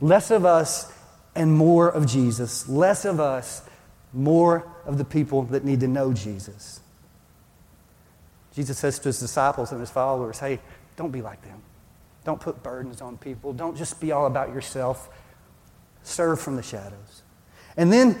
less 0.00 0.30
of 0.30 0.46
us 0.46 0.90
and 1.34 1.52
more 1.52 1.90
of 1.90 2.06
Jesus, 2.06 2.66
less 2.66 3.04
of 3.04 3.20
us, 3.20 3.60
more 4.14 4.66
of 4.86 4.96
the 4.96 5.04
people 5.04 5.42
that 5.42 5.66
need 5.66 5.80
to 5.80 5.86
know 5.86 6.14
Jesus. 6.14 6.80
Jesus 8.54 8.78
says 8.78 8.98
to 9.00 9.08
his 9.08 9.20
disciples 9.20 9.72
and 9.72 9.80
his 9.80 9.90
followers, 9.90 10.38
hey, 10.38 10.60
don't 10.96 11.10
be 11.10 11.22
like 11.22 11.42
them. 11.42 11.62
Don't 12.24 12.40
put 12.40 12.62
burdens 12.62 13.00
on 13.00 13.16
people. 13.16 13.52
Don't 13.52 13.76
just 13.76 14.00
be 14.00 14.12
all 14.12 14.26
about 14.26 14.50
yourself. 14.50 15.08
Serve 16.02 16.40
from 16.40 16.56
the 16.56 16.62
shadows. 16.62 17.22
And 17.76 17.92
then 17.92 18.18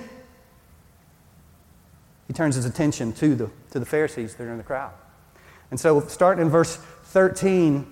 he 2.26 2.32
turns 2.32 2.54
his 2.54 2.64
attention 2.64 3.12
to 3.14 3.34
the, 3.34 3.50
to 3.72 3.78
the 3.80 3.86
Pharisees 3.86 4.34
that 4.36 4.44
are 4.44 4.52
in 4.52 4.58
the 4.58 4.64
crowd. 4.64 4.92
And 5.70 5.78
so, 5.78 6.00
starting 6.00 6.42
in 6.42 6.50
verse 6.50 6.76
13, 6.76 7.90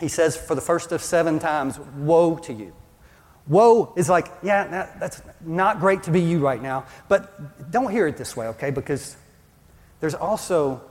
he 0.00 0.08
says, 0.08 0.36
for 0.36 0.54
the 0.54 0.60
first 0.60 0.92
of 0.92 1.02
seven 1.02 1.38
times, 1.38 1.78
Woe 1.96 2.36
to 2.38 2.52
you. 2.52 2.72
Woe 3.48 3.92
is 3.96 4.08
like, 4.08 4.28
yeah, 4.42 4.88
that's 4.98 5.22
not 5.40 5.78
great 5.78 6.02
to 6.04 6.10
be 6.10 6.20
you 6.20 6.40
right 6.40 6.60
now. 6.60 6.84
But 7.08 7.70
don't 7.70 7.90
hear 7.90 8.06
it 8.06 8.16
this 8.16 8.36
way, 8.36 8.48
okay? 8.48 8.70
Because 8.70 9.16
there's 10.00 10.14
also, 10.14 10.82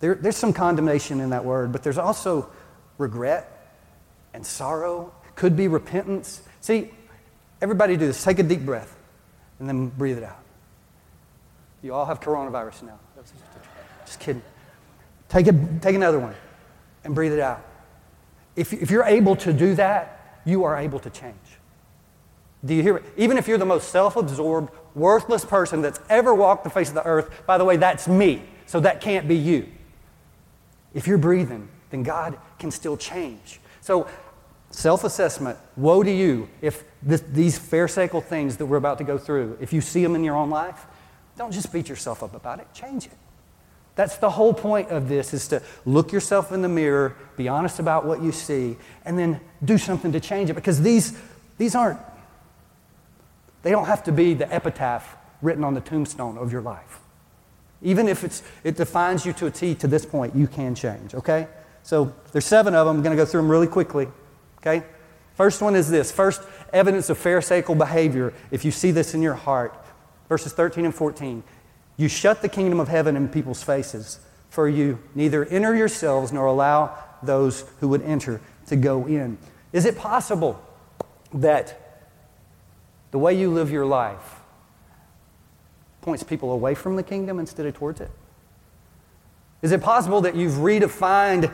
there, 0.00 0.14
there's 0.14 0.36
some 0.36 0.52
condemnation 0.52 1.20
in 1.20 1.30
that 1.30 1.44
word, 1.44 1.72
but 1.72 1.82
there's 1.82 1.98
also 1.98 2.50
regret 2.98 3.76
and 4.34 4.44
sorrow. 4.44 5.12
Could 5.34 5.56
be 5.56 5.68
repentance. 5.68 6.42
See, 6.60 6.90
Everybody 7.62 7.96
do 7.96 8.06
this. 8.06 8.22
Take 8.22 8.38
a 8.38 8.42
deep 8.42 8.60
breath 8.60 8.96
and 9.58 9.68
then 9.68 9.88
breathe 9.88 10.18
it 10.18 10.24
out. 10.24 10.42
You 11.82 11.94
all 11.94 12.06
have 12.06 12.20
coronavirus 12.20 12.84
now. 12.84 12.98
Just 14.06 14.20
kidding. 14.20 14.42
Take, 15.28 15.46
a, 15.46 15.52
take 15.80 15.94
another 15.94 16.18
one 16.18 16.34
and 17.04 17.14
breathe 17.14 17.32
it 17.32 17.40
out. 17.40 17.64
If, 18.56 18.72
if 18.72 18.90
you're 18.90 19.04
able 19.04 19.36
to 19.36 19.52
do 19.52 19.74
that, 19.76 20.40
you 20.44 20.64
are 20.64 20.76
able 20.76 20.98
to 21.00 21.10
change. 21.10 21.36
Do 22.64 22.74
you 22.74 22.82
hear 22.82 22.96
it? 22.96 23.04
Even 23.16 23.38
if 23.38 23.46
you're 23.46 23.58
the 23.58 23.66
most 23.66 23.90
self 23.90 24.16
absorbed, 24.16 24.70
worthless 24.94 25.44
person 25.44 25.80
that's 25.80 26.00
ever 26.10 26.34
walked 26.34 26.64
the 26.64 26.70
face 26.70 26.88
of 26.88 26.94
the 26.94 27.06
earth, 27.06 27.46
by 27.46 27.56
the 27.56 27.64
way, 27.64 27.76
that's 27.76 28.08
me, 28.08 28.42
so 28.66 28.80
that 28.80 29.00
can't 29.00 29.28
be 29.28 29.36
you. 29.36 29.68
If 30.94 31.06
you're 31.06 31.18
breathing, 31.18 31.68
then 31.90 32.02
God 32.02 32.38
can 32.58 32.70
still 32.70 32.96
change. 32.96 33.60
So 33.80 34.08
Self 34.70 35.02
assessment 35.02 35.58
woe 35.76 36.02
to 36.02 36.10
you 36.10 36.48
if 36.62 36.84
this, 37.02 37.20
these 37.22 37.58
Pharisaical 37.58 38.20
things 38.20 38.56
that 38.58 38.66
we're 38.66 38.76
about 38.76 38.98
to 38.98 39.04
go 39.04 39.18
through, 39.18 39.58
if 39.60 39.72
you 39.72 39.80
see 39.80 40.02
them 40.02 40.14
in 40.14 40.22
your 40.22 40.36
own 40.36 40.48
life, 40.48 40.86
don't 41.36 41.52
just 41.52 41.72
beat 41.72 41.88
yourself 41.88 42.22
up 42.22 42.34
about 42.34 42.60
it, 42.60 42.68
change 42.72 43.06
it. 43.06 43.12
That's 43.96 44.16
the 44.18 44.30
whole 44.30 44.54
point 44.54 44.90
of 44.90 45.08
this 45.08 45.34
is 45.34 45.48
to 45.48 45.60
look 45.84 46.12
yourself 46.12 46.52
in 46.52 46.62
the 46.62 46.68
mirror, 46.68 47.16
be 47.36 47.48
honest 47.48 47.80
about 47.80 48.06
what 48.06 48.22
you 48.22 48.30
see, 48.30 48.76
and 49.04 49.18
then 49.18 49.40
do 49.64 49.76
something 49.76 50.12
to 50.12 50.20
change 50.20 50.50
it. 50.50 50.54
Because 50.54 50.80
these, 50.80 51.18
these 51.58 51.74
aren't, 51.74 51.98
they 53.62 53.70
don't 53.70 53.86
have 53.86 54.04
to 54.04 54.12
be 54.12 54.34
the 54.34 54.50
epitaph 54.54 55.16
written 55.42 55.64
on 55.64 55.74
the 55.74 55.80
tombstone 55.80 56.38
of 56.38 56.52
your 56.52 56.62
life. 56.62 56.99
Even 57.82 58.08
if 58.08 58.24
it's, 58.24 58.42
it 58.62 58.76
defines 58.76 59.24
you 59.24 59.32
to 59.34 59.46
a 59.46 59.50
T 59.50 59.74
to 59.76 59.86
this 59.86 60.04
point, 60.04 60.36
you 60.36 60.46
can 60.46 60.74
change, 60.74 61.14
okay? 61.14 61.48
So 61.82 62.14
there's 62.32 62.46
seven 62.46 62.74
of 62.74 62.86
them. 62.86 62.96
I'm 62.96 63.02
going 63.02 63.16
to 63.16 63.22
go 63.22 63.26
through 63.26 63.42
them 63.42 63.50
really 63.50 63.66
quickly. 63.66 64.08
Okay? 64.58 64.84
First 65.34 65.62
one 65.62 65.74
is 65.74 65.88
this 65.90 66.12
first 66.12 66.42
evidence 66.72 67.08
of 67.08 67.18
Pharisaical 67.18 67.74
behavior, 67.74 68.34
if 68.50 68.64
you 68.64 68.70
see 68.70 68.90
this 68.90 69.14
in 69.14 69.22
your 69.22 69.34
heart. 69.34 69.74
Verses 70.28 70.52
13 70.52 70.84
and 70.84 70.94
14. 70.94 71.42
You 71.96 72.08
shut 72.08 72.42
the 72.42 72.48
kingdom 72.48 72.80
of 72.80 72.88
heaven 72.88 73.16
in 73.16 73.28
people's 73.28 73.62
faces, 73.62 74.20
for 74.48 74.68
you 74.68 74.98
neither 75.14 75.44
enter 75.46 75.74
yourselves 75.74 76.32
nor 76.32 76.46
allow 76.46 76.96
those 77.22 77.64
who 77.80 77.88
would 77.88 78.02
enter 78.02 78.40
to 78.66 78.76
go 78.76 79.06
in. 79.06 79.38
Is 79.72 79.84
it 79.86 79.96
possible 79.96 80.62
that 81.32 82.02
the 83.10 83.18
way 83.18 83.34
you 83.34 83.50
live 83.50 83.70
your 83.70 83.86
life 83.86 84.39
points 86.00 86.22
people 86.22 86.52
away 86.52 86.74
from 86.74 86.96
the 86.96 87.02
kingdom 87.02 87.38
instead 87.38 87.66
of 87.66 87.74
towards 87.74 88.00
it? 88.00 88.10
Is 89.62 89.72
it 89.72 89.82
possible 89.82 90.20
that 90.22 90.34
you've 90.34 90.54
redefined 90.54 91.52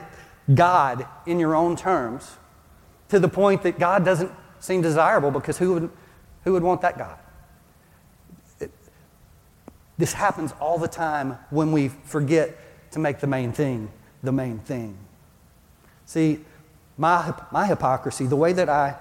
God 0.55 1.07
in 1.27 1.39
your 1.41 1.57
own 1.57 1.77
terms? 1.77 2.37
to 3.09 3.21
the 3.21 3.29
point 3.29 3.63
that 3.63 3.79
God 3.79 4.05
doesn't 4.05 4.31
seem 4.61 4.83
desirable 4.83 5.31
because 5.31 5.59
who 5.59 5.75
would, 5.75 5.91
who 6.45 6.53
would 6.53 6.63
want 6.63 6.81
that 6.81 6.99
God? 6.99 7.19
It, 8.61 8.71
this 9.99 10.13
happens 10.13 10.53
all 10.61 10.79
the 10.79 10.89
time 10.89 11.39
when 11.51 11.73
we 11.73 11.89
forget 11.89 12.91
to 12.93 12.99
make 12.99 13.21
the 13.21 13.27
main 13.27 13.53
thing 13.53 13.91
the 14.23 14.33
main 14.33 14.59
thing. 14.59 14.97
See, 16.05 16.41
my, 16.99 17.33
my 17.53 17.67
hypocrisy, 17.67 18.27
the 18.27 18.35
way 18.35 18.53
that 18.53 18.69
I, 18.69 18.97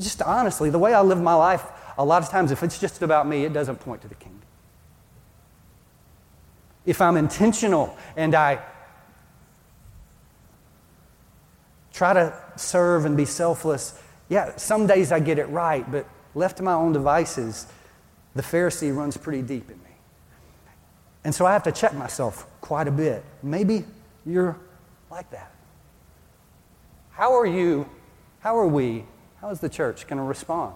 just 0.00 0.20
honestly, 0.22 0.68
the 0.70 0.80
way 0.80 0.94
I 0.94 1.00
live 1.02 1.20
my 1.20 1.34
life, 1.34 1.62
a 1.96 2.04
lot 2.04 2.22
of 2.22 2.28
times, 2.28 2.50
if 2.50 2.62
it's 2.62 2.78
just 2.78 3.02
about 3.02 3.26
me, 3.26 3.44
it 3.44 3.52
doesn't 3.52 3.76
point 3.76 4.02
to 4.02 4.08
the 4.08 4.14
kingdom. 4.14 4.40
If 6.86 7.00
I'm 7.00 7.16
intentional 7.16 7.96
and 8.16 8.34
I 8.34 8.60
try 11.94 12.12
to 12.12 12.36
serve 12.56 13.04
and 13.04 13.16
be 13.16 13.24
selfless. 13.24 13.98
Yeah, 14.28 14.56
some 14.56 14.86
days 14.86 15.12
I 15.12 15.20
get 15.20 15.38
it 15.38 15.46
right, 15.46 15.88
but 15.90 16.06
left 16.34 16.56
to 16.58 16.62
my 16.62 16.72
own 16.72 16.92
devices, 16.92 17.66
the 18.34 18.42
Pharisee 18.42 18.94
runs 18.94 19.16
pretty 19.16 19.42
deep 19.42 19.70
in 19.70 19.78
me. 19.78 19.90
And 21.22 21.34
so 21.34 21.46
I 21.46 21.52
have 21.52 21.62
to 21.62 21.72
check 21.72 21.94
myself 21.94 22.46
quite 22.60 22.88
a 22.88 22.90
bit. 22.90 23.24
Maybe 23.42 23.84
you're 24.26 24.58
like 25.10 25.30
that. 25.30 25.52
How 27.12 27.32
are 27.32 27.46
you, 27.46 27.88
how 28.40 28.58
are 28.58 28.66
we, 28.66 29.04
how 29.40 29.50
is 29.50 29.60
the 29.60 29.68
church 29.68 30.06
going 30.08 30.18
to 30.18 30.24
respond 30.24 30.74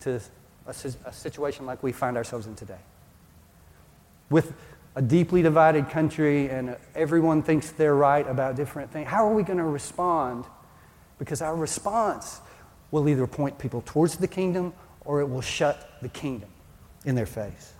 to 0.00 0.20
a, 0.66 0.74
a 1.04 1.12
situation 1.12 1.66
like 1.66 1.82
we 1.82 1.92
find 1.92 2.16
ourselves 2.16 2.46
in 2.46 2.54
today? 2.54 2.78
With 4.30 4.52
a 4.94 5.02
deeply 5.02 5.42
divided 5.42 5.90
country 5.90 6.48
and 6.48 6.76
everyone 6.94 7.42
thinks 7.42 7.70
they're 7.70 7.94
right 7.94 8.26
about 8.26 8.56
different 8.56 8.90
things, 8.90 9.08
how 9.08 9.26
are 9.26 9.34
we 9.34 9.42
going 9.42 9.58
to 9.58 9.64
respond? 9.64 10.44
Because 11.18 11.42
our 11.42 11.54
response 11.54 12.40
will 12.90 13.08
either 13.08 13.26
point 13.26 13.58
people 13.58 13.82
towards 13.84 14.16
the 14.16 14.28
kingdom 14.28 14.72
or 15.04 15.20
it 15.20 15.26
will 15.26 15.40
shut 15.40 15.98
the 16.02 16.08
kingdom 16.08 16.48
in 17.04 17.14
their 17.14 17.26
face. 17.26 17.72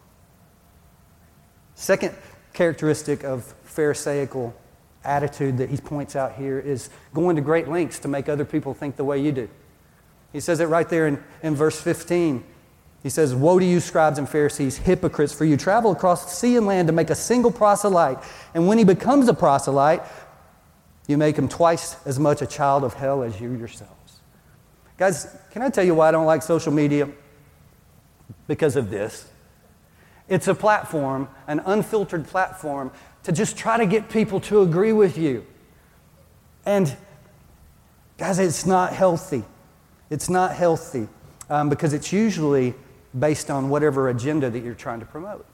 Second 1.74 2.14
characteristic 2.52 3.24
of 3.24 3.44
Pharisaical 3.64 4.54
attitude 5.04 5.58
that 5.58 5.70
he 5.70 5.76
points 5.76 6.16
out 6.16 6.34
here 6.34 6.58
is 6.58 6.90
going 7.14 7.36
to 7.36 7.42
great 7.42 7.68
lengths 7.68 7.98
to 8.00 8.08
make 8.08 8.28
other 8.28 8.44
people 8.44 8.74
think 8.74 8.96
the 8.96 9.04
way 9.04 9.20
you 9.20 9.32
do. 9.32 9.48
He 10.32 10.40
says 10.40 10.60
it 10.60 10.66
right 10.66 10.88
there 10.88 11.06
in, 11.06 11.22
in 11.42 11.54
verse 11.54 11.80
15. 11.80 12.44
He 13.02 13.10
says, 13.10 13.34
Woe 13.34 13.58
to 13.58 13.64
you, 13.64 13.80
scribes 13.80 14.18
and 14.18 14.28
Pharisees, 14.28 14.78
hypocrites, 14.78 15.32
for 15.32 15.44
you 15.44 15.56
travel 15.56 15.92
across 15.92 16.36
sea 16.36 16.56
and 16.56 16.66
land 16.66 16.88
to 16.88 16.92
make 16.92 17.10
a 17.10 17.14
single 17.14 17.52
proselyte. 17.52 18.18
And 18.54 18.66
when 18.66 18.78
he 18.78 18.84
becomes 18.84 19.28
a 19.28 19.34
proselyte, 19.34 20.02
you 21.06 21.16
make 21.16 21.36
him 21.36 21.48
twice 21.48 21.96
as 22.04 22.18
much 22.18 22.42
a 22.42 22.46
child 22.46 22.82
of 22.82 22.94
hell 22.94 23.22
as 23.22 23.40
you 23.40 23.52
yourselves. 23.52 23.92
Guys, 24.96 25.36
can 25.50 25.62
I 25.62 25.70
tell 25.70 25.84
you 25.84 25.94
why 25.94 26.08
I 26.08 26.10
don't 26.10 26.26
like 26.26 26.42
social 26.42 26.72
media? 26.72 27.08
Because 28.48 28.76
of 28.76 28.90
this. 28.90 29.30
It's 30.28 30.48
a 30.48 30.54
platform, 30.54 31.28
an 31.46 31.60
unfiltered 31.64 32.26
platform, 32.26 32.90
to 33.22 33.32
just 33.32 33.56
try 33.56 33.78
to 33.78 33.86
get 33.86 34.08
people 34.08 34.40
to 34.40 34.62
agree 34.62 34.92
with 34.92 35.16
you. 35.16 35.46
And, 36.64 36.96
guys, 38.18 38.38
it's 38.40 38.66
not 38.66 38.92
healthy. 38.92 39.44
It's 40.10 40.28
not 40.28 40.52
healthy 40.52 41.08
um, 41.50 41.68
because 41.68 41.92
it's 41.92 42.12
usually 42.12 42.74
based 43.18 43.50
on 43.50 43.68
whatever 43.68 44.08
agenda 44.08 44.50
that 44.50 44.62
you're 44.62 44.74
trying 44.74 45.00
to 45.00 45.06
promote. 45.06 45.46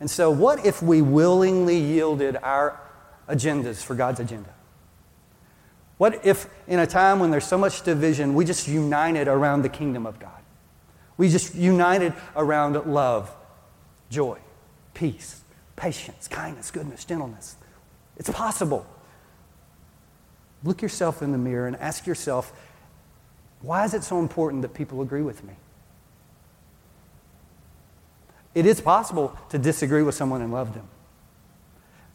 And 0.00 0.10
so, 0.10 0.30
what 0.30 0.64
if 0.66 0.82
we 0.82 1.02
willingly 1.02 1.78
yielded 1.78 2.36
our 2.42 2.80
agendas 3.28 3.82
for 3.82 3.94
God's 3.94 4.20
agenda? 4.20 4.50
What 5.98 6.26
if, 6.26 6.46
in 6.66 6.78
a 6.78 6.86
time 6.86 7.20
when 7.20 7.30
there's 7.30 7.46
so 7.46 7.56
much 7.56 7.82
division, 7.82 8.34
we 8.34 8.44
just 8.44 8.68
united 8.68 9.28
around 9.28 9.62
the 9.62 9.68
kingdom 9.68 10.06
of 10.06 10.18
God? 10.18 10.30
We 11.16 11.30
just 11.30 11.54
united 11.54 12.12
around 12.36 12.74
love, 12.86 13.34
joy, 14.10 14.38
peace, 14.92 15.40
patience, 15.74 16.28
kindness, 16.28 16.70
goodness, 16.70 17.06
gentleness. 17.06 17.56
It's 18.18 18.28
possible. 18.28 18.86
Look 20.62 20.82
yourself 20.82 21.22
in 21.22 21.32
the 21.32 21.38
mirror 21.38 21.66
and 21.66 21.76
ask 21.76 22.06
yourself, 22.06 22.52
why 23.66 23.84
is 23.84 23.94
it 23.94 24.04
so 24.04 24.20
important 24.20 24.62
that 24.62 24.74
people 24.74 25.02
agree 25.02 25.22
with 25.22 25.42
me? 25.42 25.54
It 28.54 28.64
is 28.64 28.80
possible 28.80 29.36
to 29.50 29.58
disagree 29.58 30.02
with 30.02 30.14
someone 30.14 30.40
and 30.40 30.52
love 30.52 30.72
them. 30.72 30.88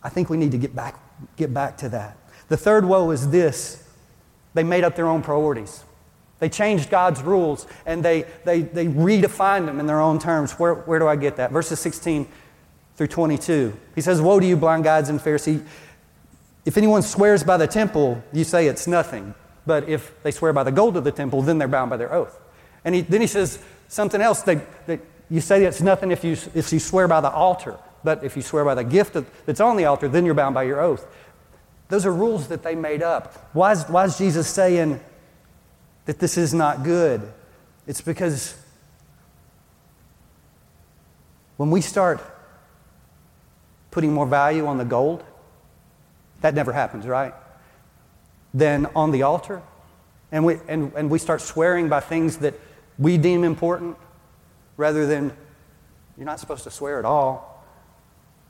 I 0.02 0.08
think 0.08 0.30
we 0.30 0.38
need 0.38 0.54
to 0.54 0.58
get 0.58 0.74
back, 0.74 0.96
get 1.36 1.54
back 1.54 1.78
to 1.80 1.90
that. 1.90 2.18
The 2.48 2.56
third 2.56 2.86
woe 2.86 3.12
is 3.12 3.30
this 3.30 3.84
they 4.54 4.64
made 4.64 4.86
up 4.86 4.96
their 4.96 5.08
own 5.08 5.22
priorities. 5.22 5.84
They 6.40 6.48
changed 6.48 6.90
God's 6.90 7.22
rules 7.22 7.68
and 7.86 8.04
they, 8.04 8.26
they, 8.46 8.62
they 8.62 8.88
redefined 8.88 9.66
them 9.66 9.80
in 9.80 9.88
their 9.88 10.00
own 10.00 10.20
terms. 10.20 10.54
Where, 10.54 10.76
where 10.76 11.00
do 11.00 11.08
I 11.08 11.18
get 11.18 11.36
that? 11.36 11.52
Verses 11.52 11.80
16 11.82 12.28
through 12.96 13.08
22. 13.08 13.78
He 13.94 14.02
says, 14.02 14.22
Woe 14.22 14.40
to 14.40 14.46
you, 14.46 14.56
blind 14.56 14.86
guides 14.86 15.10
and 15.10 15.22
Pharisees. 15.22 15.62
If 16.66 16.78
anyone 16.78 17.02
swears 17.02 17.44
by 17.44 17.58
the 17.58 17.68
temple, 17.68 18.24
you 18.32 18.46
say 18.46 18.68
it's 18.68 18.88
nothing. 18.88 19.36
But 19.66 19.88
if 19.88 20.22
they 20.24 20.32
swear 20.32 20.54
by 20.54 20.64
the 20.64 20.72
gold 20.72 20.98
of 20.98 21.04
the 21.04 21.12
temple, 21.12 21.42
then 21.42 21.58
they're 21.58 21.68
bound 21.68 21.90
by 21.90 21.98
their 21.98 22.14
oath. 22.14 22.40
And 22.84 22.96
he, 22.96 23.02
then 23.02 23.22
he 23.22 23.28
says 23.28 23.60
something 23.88 24.22
else 24.22 24.42
that, 24.44 24.88
that 24.88 25.00
you 25.30 25.42
say 25.42 25.64
it's 25.66 25.82
nothing 25.82 26.12
if 26.12 26.24
you, 26.24 26.34
if 26.54 26.74
you 26.74 26.80
swear 26.80 27.08
by 27.08 27.22
the 27.22 27.30
altar. 27.30 27.78
But 28.04 28.24
if 28.24 28.36
you 28.36 28.42
swear 28.42 28.66
by 28.66 28.76
the 28.76 28.84
gift 28.84 29.16
of, 29.16 29.30
that's 29.46 29.62
on 29.62 29.78
the 29.78 29.86
altar, 29.86 30.08
then 30.08 30.26
you're 30.26 30.34
bound 30.34 30.56
by 30.56 30.64
your 30.64 30.82
oath. 30.82 31.06
Those 31.90 32.06
are 32.06 32.14
rules 32.14 32.48
that 32.48 32.64
they 32.64 32.74
made 32.74 33.04
up. 33.04 33.50
Why 33.54 33.74
is, 33.74 33.84
why 33.84 34.06
is 34.06 34.18
Jesus 34.18 34.48
saying, 34.48 35.00
that 36.06 36.20
this 36.20 36.38
is 36.38 36.54
not 36.54 36.84
good. 36.84 37.22
It's 37.88 38.02
because 38.02 38.56
when 41.58 41.72
we 41.72 41.82
start 41.82 42.22
putting 43.92 44.14
more 44.14 44.26
value 44.26 44.66
on 44.66 44.78
the 44.78 44.86
gold, 44.86 45.24
that 46.42 46.54
never 46.54 46.74
happens, 46.74 47.06
right? 47.06 47.34
Then 48.54 48.88
on 48.96 49.12
the 49.12 49.24
altar, 49.24 49.62
and 50.32 50.46
we, 50.46 50.58
and, 50.68 50.92
and 50.96 51.10
we 51.10 51.20
start 51.20 51.42
swearing 51.42 51.90
by 51.90 52.00
things 52.00 52.38
that 52.38 52.54
we 52.98 53.18
deem 53.18 53.44
important 53.44 53.98
rather 54.78 55.06
than 55.06 55.32
you're 56.18 56.26
not 56.26 56.40
supposed 56.40 56.64
to 56.64 56.72
swear 56.72 57.00
at 57.00 57.06
all. 57.06 57.64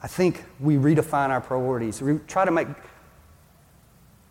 I 0.03 0.07
think 0.07 0.43
we 0.59 0.75
redefine 0.75 1.29
our 1.29 1.41
priorities. 1.41 2.01
We 2.01 2.17
try 2.27 2.45
to 2.45 2.51
make 2.51 2.67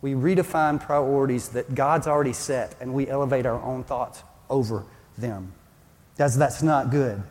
we 0.03 0.13
redefine 0.13 0.81
priorities 0.81 1.51
that 1.51 1.75
God's 1.75 2.07
already 2.07 2.33
set 2.33 2.75
and 2.81 2.95
we 2.95 3.09
elevate 3.09 3.45
our 3.45 3.61
own 3.63 3.85
thoughts 3.85 4.23
over 4.49 4.85
them. 5.19 5.53
That's, 6.17 6.37
that's 6.37 6.63
not 6.63 6.91
good. 6.91 7.23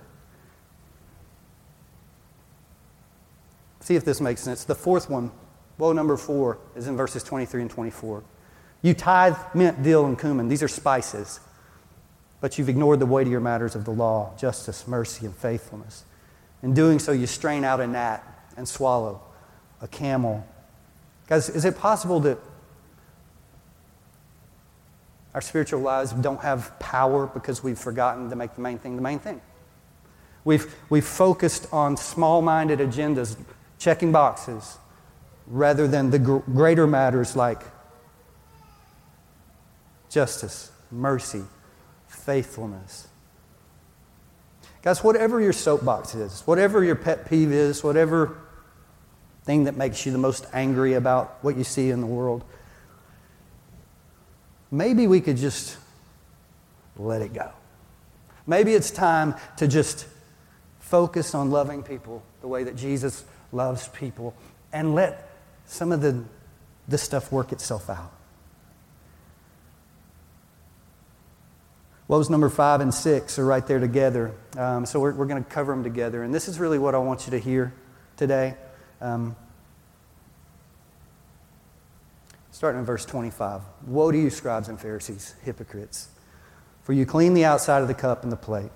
See 3.80 3.96
if 3.96 4.06
this 4.06 4.22
makes 4.22 4.42
sense. 4.42 4.66
The 4.66 4.76
fourth 4.76 5.10
one, 5.10 5.32
woe 5.80 5.94
number 5.94 6.18
four, 6.18 6.60
is 6.76 6.88
in 6.88 6.96
verses 6.96 7.24
23 7.24 7.64
and 7.64 7.72
24. 7.72 8.24
You 8.84 8.94
tithe 8.94 9.36
mint, 9.56 9.82
dill, 9.82 10.06
and 10.06 10.20
cumin. 10.20 10.48
These 10.48 10.62
are 10.62 10.68
spices. 10.68 11.40
But 12.42 12.58
you've 12.58 12.70
ignored 12.70 13.00
the 13.00 13.06
weightier 13.06 13.40
matters 13.40 13.76
of 13.76 13.86
the 13.86 13.92
law 13.92 14.34
justice, 14.38 14.88
mercy, 14.88 15.26
and 15.26 15.36
faithfulness. 15.36 16.04
In 16.62 16.74
doing 16.74 17.00
so, 17.00 17.12
you 17.12 17.26
strain 17.26 17.64
out 17.64 17.80
a 17.80 17.88
gnat 17.88 18.24
and 18.56 18.68
swallow 18.68 19.22
a 19.82 19.88
camel. 19.88 20.46
Guys, 21.28 21.50
is 21.50 21.66
it 21.66 21.78
possible 21.78 22.20
that 22.22 22.38
our 25.34 25.42
spiritual 25.42 25.80
lives 25.80 26.12
don't 26.14 26.42
have 26.42 26.78
power 26.80 27.28
because 27.28 27.64
we've 27.64 27.78
forgotten 27.78 28.30
to 28.30 28.36
make 28.36 28.56
the 28.56 28.62
main 28.62 28.80
thing 28.80 28.96
the 28.96 29.02
main 29.02 29.20
thing. 29.20 29.42
We've, 30.44 30.74
we've 30.90 31.06
focused 31.06 31.68
on 31.72 31.98
small 31.98 32.42
minded 32.42 32.80
agendas, 32.80 33.38
checking 33.78 34.12
boxes, 34.12 34.78
rather 35.50 35.88
than 35.88 36.12
the 36.12 36.20
gr- 36.20 36.38
greater 36.38 36.88
matters 36.88 37.36
like 37.36 37.62
justice, 40.10 40.72
mercy, 40.92 41.44
faithfulness. 42.08 43.08
Guys, 44.82 45.04
whatever 45.04 45.42
your 45.42 45.54
soapbox 45.54 46.16
is, 46.16 46.42
whatever 46.42 46.84
your 46.84 46.96
pet 46.96 47.30
peeve 47.30 47.52
is, 47.52 47.84
whatever 47.84 48.38
thing 49.44 49.66
that 49.66 49.76
makes 49.76 50.06
you 50.06 50.12
the 50.12 50.18
most 50.18 50.46
angry 50.54 50.94
about 50.94 51.38
what 51.42 51.58
you 51.58 51.64
see 51.64 51.90
in 51.90 52.00
the 52.02 52.08
world, 52.08 52.44
maybe 54.72 55.08
we 55.08 55.20
could 55.20 55.38
just 55.38 55.78
let 56.98 57.22
it 57.22 57.34
go. 57.34 57.52
Maybe 58.48 58.74
it's 58.74 58.92
time 58.92 59.36
to 59.58 59.68
just 59.68 60.08
focus 60.80 61.36
on 61.36 61.52
loving 61.52 61.84
people 61.84 62.24
the 62.42 62.48
way 62.48 62.64
that 62.64 62.76
Jesus 62.76 63.24
loves 63.52 63.88
people 63.90 64.34
and 64.72 64.96
let 64.96 65.29
some 65.70 65.92
of 65.92 66.02
the, 66.02 66.24
this 66.88 67.02
stuff 67.04 67.32
work 67.32 67.52
itself 67.52 67.90
out. 67.90 68.12
Woes 72.08 72.30
number 72.30 72.50
five 72.50 72.82
and 72.82 72.92
six 72.92 73.38
are 73.38 73.46
right 73.46 73.66
there 73.66 73.80
together. 73.80 74.34
Um, 74.58 74.88
so 74.88 75.00
we're, 75.00 75.14
we're 75.14 75.28
going 75.28 75.44
to 75.44 75.50
cover 75.50 75.72
them 75.72 75.84
together. 75.84 76.24
And 76.24 76.34
this 76.34 76.48
is 76.48 76.60
really 76.60 76.80
what 76.80 76.96
I 76.96 76.98
want 76.98 77.28
you 77.28 77.32
to 77.32 77.40
hear 77.40 77.72
today. 78.18 78.56
Um, 79.00 79.36
Starting 82.52 82.80
in 82.80 82.86
verse 82.86 83.06
25. 83.06 83.62
Woe 83.88 84.12
to 84.12 84.18
you, 84.18 84.30
scribes 84.30 84.68
and 84.68 84.78
Pharisees, 84.78 85.34
hypocrites! 85.44 86.10
For 86.84 86.92
you 86.92 87.06
clean 87.06 87.34
the 87.34 87.46
outside 87.46 87.82
of 87.82 87.88
the 87.88 87.94
cup 87.94 88.24
and 88.24 88.32
the 88.34 88.36
plate, 88.36 88.72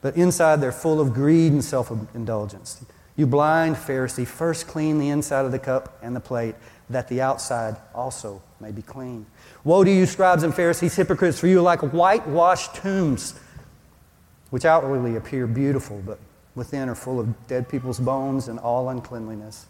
but 0.00 0.16
inside 0.16 0.60
they're 0.60 0.70
full 0.70 1.00
of 1.00 1.12
greed 1.12 1.50
and 1.50 1.64
self 1.64 1.90
indulgence. 2.14 2.84
You 3.16 3.26
blind 3.26 3.76
Pharisee, 3.76 4.26
first 4.26 4.66
clean 4.66 4.98
the 4.98 5.08
inside 5.08 5.44
of 5.44 5.52
the 5.52 5.58
cup 5.58 5.98
and 6.02 6.14
the 6.14 6.20
plate, 6.20 6.54
that 6.90 7.08
the 7.08 7.20
outside 7.20 7.76
also 7.94 8.42
may 8.60 8.70
be 8.70 8.82
clean. 8.82 9.26
Woe 9.64 9.84
to 9.84 9.90
you, 9.90 10.06
scribes 10.06 10.42
and 10.42 10.54
Pharisees, 10.54 10.94
hypocrites, 10.94 11.40
for 11.40 11.46
you 11.46 11.58
are 11.58 11.62
like 11.62 11.80
whitewashed 11.80 12.74
tombs, 12.76 13.38
which 14.50 14.64
outwardly 14.64 15.16
appear 15.16 15.46
beautiful, 15.46 16.02
but 16.04 16.18
within 16.54 16.88
are 16.88 16.94
full 16.94 17.18
of 17.18 17.46
dead 17.48 17.68
people's 17.68 17.98
bones 17.98 18.48
and 18.48 18.58
all 18.58 18.90
uncleanliness 18.90 19.66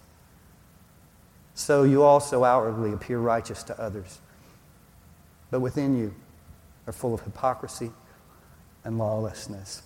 so 1.57 1.85
you 1.85 2.03
also 2.03 2.45
outwardly 2.45 2.93
appear 2.93 3.19
righteous 3.19 3.63
to 3.65 3.81
others. 3.81 4.21
But 5.51 5.61
within 5.61 5.97
you 5.97 6.15
are 6.87 6.93
full 6.93 7.15
of 7.15 7.23
hypocrisy 7.23 7.91
and 8.85 8.99
lawlessness. 8.99 9.83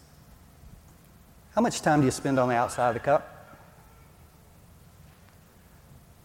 How 1.55 1.63
much 1.63 1.81
time 1.81 2.01
do 2.01 2.07
you 2.07 2.11
spend 2.11 2.41
on 2.41 2.49
the 2.49 2.57
outside 2.57 2.89
of 2.89 2.95
the 2.95 3.01
cup? 3.01 3.40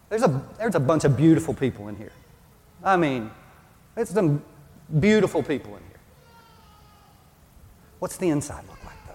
There's 0.08 0.22
a, 0.22 0.42
there's 0.58 0.74
a 0.74 0.80
bunch 0.80 1.04
of 1.04 1.16
beautiful 1.16 1.54
people 1.54 1.88
in 1.88 1.96
here. 1.96 2.12
I 2.84 2.96
mean, 2.96 3.30
it's 3.96 4.12
some 4.12 4.42
beautiful 5.00 5.42
people 5.42 5.76
in 5.76 5.82
here. 5.82 6.00
What's 7.98 8.16
the 8.16 8.28
inside 8.28 8.64
look 8.68 8.84
like, 8.84 9.06
though? 9.06 9.14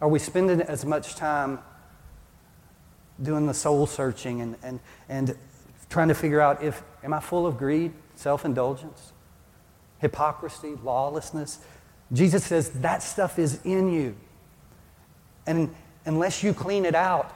Are 0.00 0.08
we 0.08 0.18
spending 0.18 0.60
as 0.60 0.84
much 0.84 1.16
time 1.16 1.58
doing 3.22 3.46
the 3.46 3.54
soul 3.54 3.86
searching 3.86 4.42
and, 4.42 4.56
and, 4.62 4.80
and 5.08 5.36
trying 5.88 6.08
to 6.08 6.14
figure 6.14 6.40
out 6.40 6.62
if, 6.62 6.82
am 7.02 7.12
I 7.12 7.20
full 7.20 7.46
of 7.46 7.56
greed, 7.56 7.92
self 8.14 8.44
indulgence, 8.44 9.12
hypocrisy, 9.98 10.74
lawlessness? 10.84 11.58
Jesus 12.12 12.44
says 12.44 12.70
that 12.70 13.02
stuff 13.02 13.38
is 13.38 13.60
in 13.64 13.92
you. 13.92 14.14
And 15.46 15.74
unless 16.04 16.42
you 16.42 16.52
clean 16.52 16.84
it 16.84 16.94
out, 16.94 17.34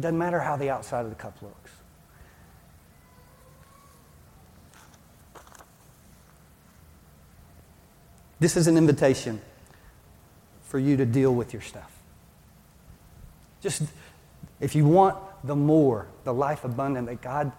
doesn't 0.00 0.18
matter 0.18 0.40
how 0.40 0.56
the 0.56 0.70
outside 0.70 1.04
of 1.04 1.10
the 1.10 1.16
cup 1.16 1.40
looks. 1.42 1.70
This 8.38 8.56
is 8.56 8.66
an 8.66 8.78
invitation 8.78 9.40
for 10.62 10.78
you 10.78 10.96
to 10.96 11.04
deal 11.04 11.34
with 11.34 11.52
your 11.52 11.62
stuff. 11.62 11.92
Just 13.60 13.82
if 14.60 14.74
you 14.74 14.86
want 14.86 15.16
the 15.44 15.56
more, 15.56 16.06
the 16.24 16.32
life 16.32 16.64
abundant 16.64 17.06
that 17.08 17.20
God 17.20 17.52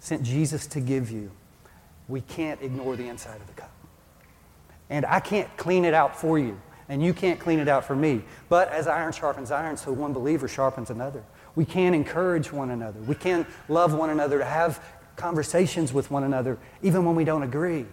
sent 0.00 0.22
Jesus 0.22 0.66
to 0.68 0.80
give 0.80 1.10
you, 1.10 1.30
we 2.08 2.20
can't 2.20 2.60
ignore 2.62 2.96
the 2.96 3.08
inside 3.08 3.40
of 3.40 3.46
the 3.46 3.52
cup. 3.52 3.70
And 4.90 5.04
I 5.04 5.20
can't 5.20 5.54
clean 5.56 5.84
it 5.84 5.94
out 5.94 6.16
for 6.16 6.38
you, 6.38 6.58
and 6.88 7.02
you 7.02 7.12
can't 7.12 7.38
clean 7.38 7.58
it 7.58 7.68
out 7.68 7.84
for 7.84 7.94
me. 7.94 8.22
But 8.48 8.70
as 8.72 8.86
iron 8.86 9.12
sharpens 9.12 9.50
iron, 9.50 9.76
so 9.76 9.92
one 9.92 10.12
believer 10.12 10.48
sharpens 10.48 10.90
another. 10.90 11.22
We 11.54 11.64
can 11.64 11.94
encourage 11.94 12.52
one 12.52 12.70
another. 12.70 13.00
We 13.00 13.14
can 13.14 13.46
love 13.68 13.94
one 13.94 14.10
another, 14.10 14.38
to 14.38 14.44
have 14.44 14.82
conversations 15.16 15.92
with 15.92 16.10
one 16.10 16.24
another, 16.24 16.58
even 16.82 17.04
when 17.04 17.16
we 17.16 17.24
don't 17.24 17.42
agree. 17.42 17.86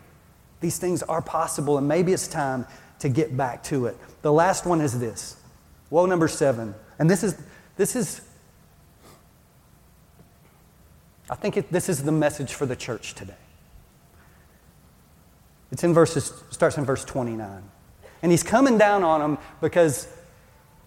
These 0.61 0.77
things 0.77 1.03
are 1.03 1.21
possible, 1.21 1.77
and 1.77 1.87
maybe 1.87 2.13
it's 2.13 2.27
time 2.27 2.65
to 2.99 3.09
get 3.09 3.35
back 3.35 3.63
to 3.63 3.87
it. 3.87 3.97
The 4.21 4.31
last 4.31 4.65
one 4.65 4.81
is 4.81 4.99
this. 4.99 5.37
Woe 5.89 6.05
number 6.05 6.27
seven. 6.27 6.75
And 6.97 7.09
this 7.09 7.23
is, 7.23 7.35
this 7.77 7.95
is 7.95 8.21
I 11.29 11.35
think 11.35 11.57
it, 11.57 11.71
this 11.71 11.89
is 11.89 12.03
the 12.03 12.11
message 12.11 12.53
for 12.53 12.65
the 12.65 12.75
church 12.75 13.15
today. 13.15 13.33
It's 15.71 15.83
in 15.83 15.93
verses, 15.93 16.31
starts 16.51 16.77
in 16.77 16.85
verse 16.85 17.03
29. 17.03 17.63
And 18.21 18.31
he's 18.31 18.43
coming 18.43 18.77
down 18.77 19.03
on 19.03 19.19
them 19.19 19.37
because 19.61 20.07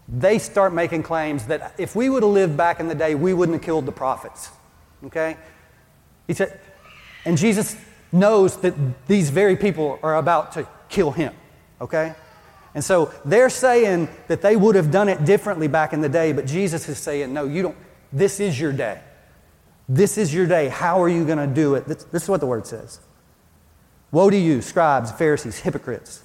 they 0.08 0.38
start 0.38 0.72
making 0.72 1.02
claims 1.02 1.46
that 1.46 1.74
if 1.78 1.94
we 1.94 2.08
would 2.08 2.22
have 2.22 2.32
lived 2.32 2.56
back 2.56 2.80
in 2.80 2.88
the 2.88 2.94
day, 2.94 3.14
we 3.14 3.34
wouldn't 3.34 3.56
have 3.56 3.64
killed 3.64 3.84
the 3.84 3.92
prophets. 3.92 4.50
Okay? 5.04 5.36
He 6.26 6.34
said, 6.34 6.58
and 7.24 7.36
Jesus 7.36 7.76
knows 8.10 8.56
that 8.58 8.74
these 9.06 9.28
very 9.30 9.56
people 9.56 9.98
are 10.02 10.16
about 10.16 10.52
to 10.52 10.66
kill 10.88 11.10
him. 11.10 11.34
Okay? 11.80 12.14
And 12.74 12.82
so 12.82 13.12
they're 13.24 13.50
saying 13.50 14.08
that 14.28 14.40
they 14.40 14.56
would 14.56 14.76
have 14.76 14.90
done 14.90 15.08
it 15.08 15.24
differently 15.24 15.68
back 15.68 15.92
in 15.92 16.00
the 16.00 16.08
day, 16.08 16.32
but 16.32 16.46
Jesus 16.46 16.88
is 16.88 16.98
saying, 16.98 17.32
no, 17.32 17.44
you 17.44 17.62
don't. 17.62 17.76
This 18.12 18.40
is 18.40 18.58
your 18.58 18.72
day. 18.72 19.00
This 19.88 20.18
is 20.18 20.32
your 20.32 20.46
day. 20.46 20.68
How 20.68 21.02
are 21.02 21.08
you 21.08 21.24
going 21.24 21.38
to 21.38 21.46
do 21.46 21.74
it? 21.74 21.86
This, 21.86 22.04
this, 22.04 22.22
is 22.24 22.28
what 22.28 22.40
the 22.40 22.46
word 22.46 22.66
says. 22.66 23.00
Woe 24.10 24.30
to 24.30 24.36
you, 24.36 24.62
scribes, 24.62 25.12
Pharisees, 25.12 25.58
hypocrites! 25.58 26.22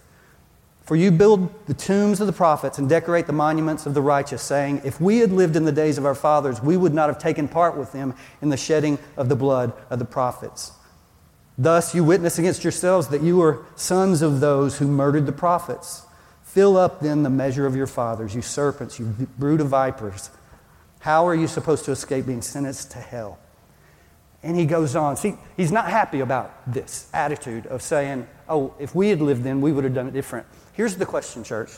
For 0.84 0.98
you 0.98 1.12
build 1.12 1.66
the 1.66 1.74
tombs 1.74 2.20
of 2.20 2.28
the 2.28 2.34
prophets 2.34 2.78
and 2.78 2.90
decorate 2.90 3.26
the 3.26 3.34
monuments 3.34 3.86
of 3.86 3.94
the 3.94 4.02
righteous, 4.02 4.42
saying, 4.42 4.82
If 4.84 5.00
we 5.00 5.20
had 5.20 5.32
lived 5.32 5.56
in 5.56 5.64
the 5.64 5.72
days 5.72 5.98
of 5.98 6.06
our 6.06 6.16
fathers, 6.16 6.62
we 6.62 6.76
would 6.76 6.94
not 6.94 7.08
have 7.08 7.20
taken 7.20 7.48
part 7.48 7.78
with 7.78 7.94
them 7.94 8.14
in 8.42 8.50
the 8.50 8.58
shedding 8.58 9.00
of 9.16 9.30
the 9.30 9.36
blood 9.36 9.72
of 9.90 10.00
the 10.00 10.06
prophets. 10.06 10.74
Thus 11.58 11.96
you 11.96 12.04
witness 12.04 12.38
against 12.38 12.64
yourselves 12.64 13.08
that 13.10 13.22
you 13.22 13.42
are 13.42 13.66
sons 13.76 14.22
of 14.22 14.42
those 14.42 14.80
who 14.80 14.88
murdered 14.88 15.26
the 15.26 15.32
prophets. 15.32 16.06
Fill 16.44 16.76
up 16.76 17.00
then 17.00 17.24
the 17.24 17.30
measure 17.30 17.66
of 17.66 17.76
your 17.76 17.88
fathers, 17.88 18.36
you 18.36 18.42
serpents, 18.42 19.00
you 19.00 19.06
brood 19.38 19.62
of 19.62 19.68
vipers. 19.68 20.32
How 21.00 21.28
are 21.28 21.36
you 21.36 21.48
supposed 21.48 21.86
to 21.86 21.92
escape 21.92 22.26
being 22.26 22.42
sentenced 22.42 22.92
to 22.92 23.00
hell? 23.00 23.40
And 24.44 24.58
he 24.58 24.66
goes 24.66 24.96
on. 24.96 25.16
See, 25.16 25.36
he's 25.56 25.72
not 25.72 25.90
happy 25.90 26.20
about 26.20 26.72
this 26.72 27.10
attitude 27.14 27.66
of 27.68 27.82
saying, 27.82 28.28
oh, 28.50 28.74
if 28.78 28.94
we 28.94 29.10
had 29.10 29.22
lived 29.22 29.44
then, 29.44 29.62
we 29.62 29.72
would 29.72 29.86
have 29.86 29.94
done 29.94 30.08
it 30.08 30.14
different. 30.14 30.46
Here's 30.74 30.96
the 30.96 31.06
question, 31.06 31.44
church. 31.44 31.72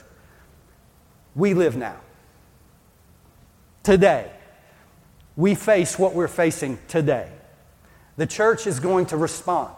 We 1.35 1.53
live 1.53 1.77
now. 1.77 1.97
Today. 3.83 4.31
We 5.37 5.53
face 5.53 5.99
what 5.99 6.13
we're 6.13 6.27
facing 6.27 6.79
today. 6.87 7.29
The 8.17 8.25
church 8.25 8.65
is 8.65 8.79
going 8.79 9.07
to 9.07 9.17
respond 9.17 9.75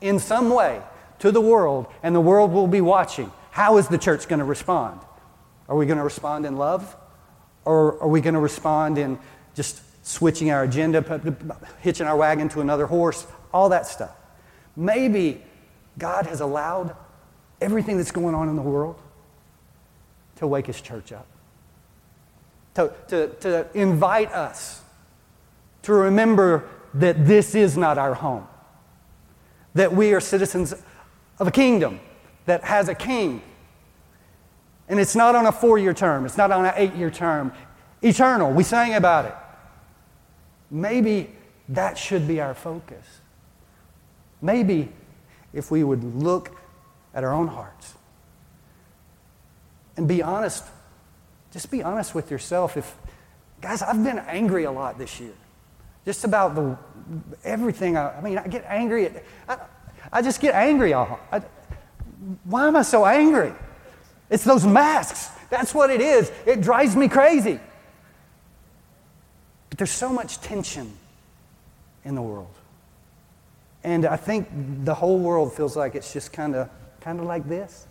in 0.00 0.18
some 0.18 0.50
way 0.50 0.80
to 1.18 1.32
the 1.32 1.40
world, 1.40 1.86
and 2.02 2.14
the 2.14 2.20
world 2.20 2.52
will 2.52 2.68
be 2.68 2.80
watching. 2.80 3.30
How 3.50 3.76
is 3.76 3.88
the 3.88 3.98
church 3.98 4.28
going 4.28 4.38
to 4.38 4.44
respond? 4.44 5.00
Are 5.68 5.76
we 5.76 5.84
going 5.84 5.98
to 5.98 6.04
respond 6.04 6.46
in 6.46 6.56
love? 6.56 6.96
Or 7.64 8.00
are 8.00 8.08
we 8.08 8.20
going 8.20 8.34
to 8.34 8.40
respond 8.40 8.96
in 8.96 9.18
just 9.54 9.82
switching 10.10 10.50
our 10.50 10.64
agenda, 10.64 11.56
hitching 11.80 12.06
our 12.06 12.16
wagon 12.16 12.48
to 12.48 12.60
another 12.60 12.86
horse, 12.86 13.26
all 13.52 13.68
that 13.68 13.86
stuff. 13.86 14.16
Maybe 14.76 15.42
God 15.98 16.26
has 16.26 16.40
allowed 16.40 16.96
everything 17.60 17.96
that's 17.96 18.10
going 18.10 18.34
on 18.34 18.48
in 18.48 18.56
the 18.56 18.62
world 18.62 19.00
to 20.36 20.46
wake 20.48 20.66
His 20.66 20.80
church 20.80 21.12
up, 21.12 21.26
to, 22.74 22.92
to, 23.08 23.28
to 23.40 23.68
invite 23.74 24.32
us 24.32 24.82
to 25.82 25.92
remember 25.92 26.68
that 26.94 27.26
this 27.26 27.54
is 27.54 27.76
not 27.76 27.96
our 27.96 28.14
home, 28.14 28.46
that 29.74 29.94
we 29.94 30.12
are 30.12 30.20
citizens 30.20 30.74
of 31.38 31.46
a 31.46 31.52
kingdom 31.52 32.00
that 32.46 32.64
has 32.64 32.88
a 32.88 32.94
king. 32.94 33.42
And 34.88 34.98
it's 34.98 35.14
not 35.14 35.36
on 35.36 35.46
a 35.46 35.52
four 35.52 35.78
year 35.78 35.94
term, 35.94 36.26
it's 36.26 36.36
not 36.36 36.50
on 36.50 36.66
an 36.66 36.72
eight 36.74 36.94
year 36.94 37.10
term. 37.10 37.52
Eternal. 38.02 38.50
We 38.50 38.64
sang 38.64 38.94
about 38.94 39.26
it. 39.26 39.34
Maybe 40.70 41.30
that 41.68 41.98
should 41.98 42.26
be 42.28 42.40
our 42.40 42.54
focus. 42.54 43.04
Maybe 44.42 44.90
if 45.52 45.70
we 45.70 45.84
would 45.84 46.04
look 46.04 46.56
at 47.14 47.24
our 47.24 47.32
own 47.32 47.48
hearts 47.48 47.94
and 50.00 50.08
be 50.08 50.22
honest, 50.22 50.64
just 51.52 51.70
be 51.70 51.82
honest 51.82 52.14
with 52.14 52.30
yourself. 52.30 52.78
If, 52.78 52.96
guys, 53.60 53.82
I've 53.82 54.02
been 54.02 54.18
angry 54.18 54.64
a 54.64 54.72
lot 54.72 54.96
this 54.96 55.20
year. 55.20 55.34
Just 56.06 56.24
about 56.24 56.54
the, 56.54 56.78
everything. 57.44 57.98
I, 57.98 58.16
I 58.16 58.20
mean, 58.22 58.38
I 58.38 58.46
get 58.46 58.64
angry 58.66 59.04
at, 59.04 59.22
I, 59.46 59.58
I 60.10 60.22
just 60.22 60.40
get 60.40 60.54
angry. 60.54 60.94
I, 60.94 61.42
why 62.44 62.66
am 62.66 62.76
I 62.76 62.82
so 62.82 63.04
angry? 63.04 63.52
It's 64.30 64.42
those 64.42 64.64
masks. 64.64 65.28
That's 65.50 65.74
what 65.74 65.90
it 65.90 66.00
is. 66.00 66.32
It 66.46 66.62
drives 66.62 66.96
me 66.96 67.06
crazy. 67.06 67.60
There's 69.80 69.90
so 69.90 70.12
much 70.12 70.42
tension 70.42 70.92
in 72.04 72.14
the 72.14 72.20
world. 72.20 72.54
And 73.82 74.04
I 74.04 74.16
think 74.16 74.46
the 74.84 74.94
whole 74.94 75.18
world 75.18 75.54
feels 75.54 75.74
like 75.74 75.94
it's 75.94 76.12
just 76.12 76.34
kind 76.34 76.54
of 76.54 76.68
kind 77.00 77.18
of 77.18 77.24
like 77.24 77.48
this. 77.48 77.86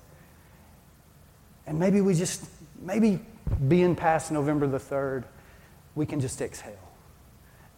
And 1.65 1.80
maybe 1.80 2.02
we 2.02 2.13
just 2.13 2.45
maybe 2.80 3.19
being 3.67 3.95
past 3.95 4.32
November 4.32 4.67
the 4.67 4.78
3rd, 4.78 5.23
we 5.95 6.06
can 6.06 6.19
just 6.19 6.39
exhale 6.41 6.91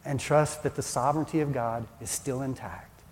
and 0.04 0.20
trust 0.20 0.64
that 0.64 0.76
the 0.76 0.82
sovereignty 0.82 1.40
of 1.40 1.54
God 1.54 1.88
is 2.02 2.10
still 2.10 2.42
intact. 2.42 3.04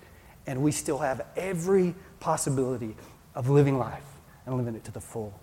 And 0.47 0.61
we 0.61 0.73
still 0.73 0.97
have 0.97 1.25
every 1.37 1.95
possibility 2.19 2.93
of 3.35 3.49
living 3.49 3.77
life 3.77 4.03
and 4.45 4.57
living 4.57 4.75
it 4.75 4.83
to 4.83 4.91
the 4.91 4.99
full. 4.99 5.33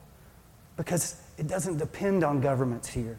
Because 0.76 1.18
it 1.38 1.48
doesn't 1.48 1.78
depend 1.78 2.24
on 2.24 2.42
governments 2.42 2.88
here. 2.88 3.16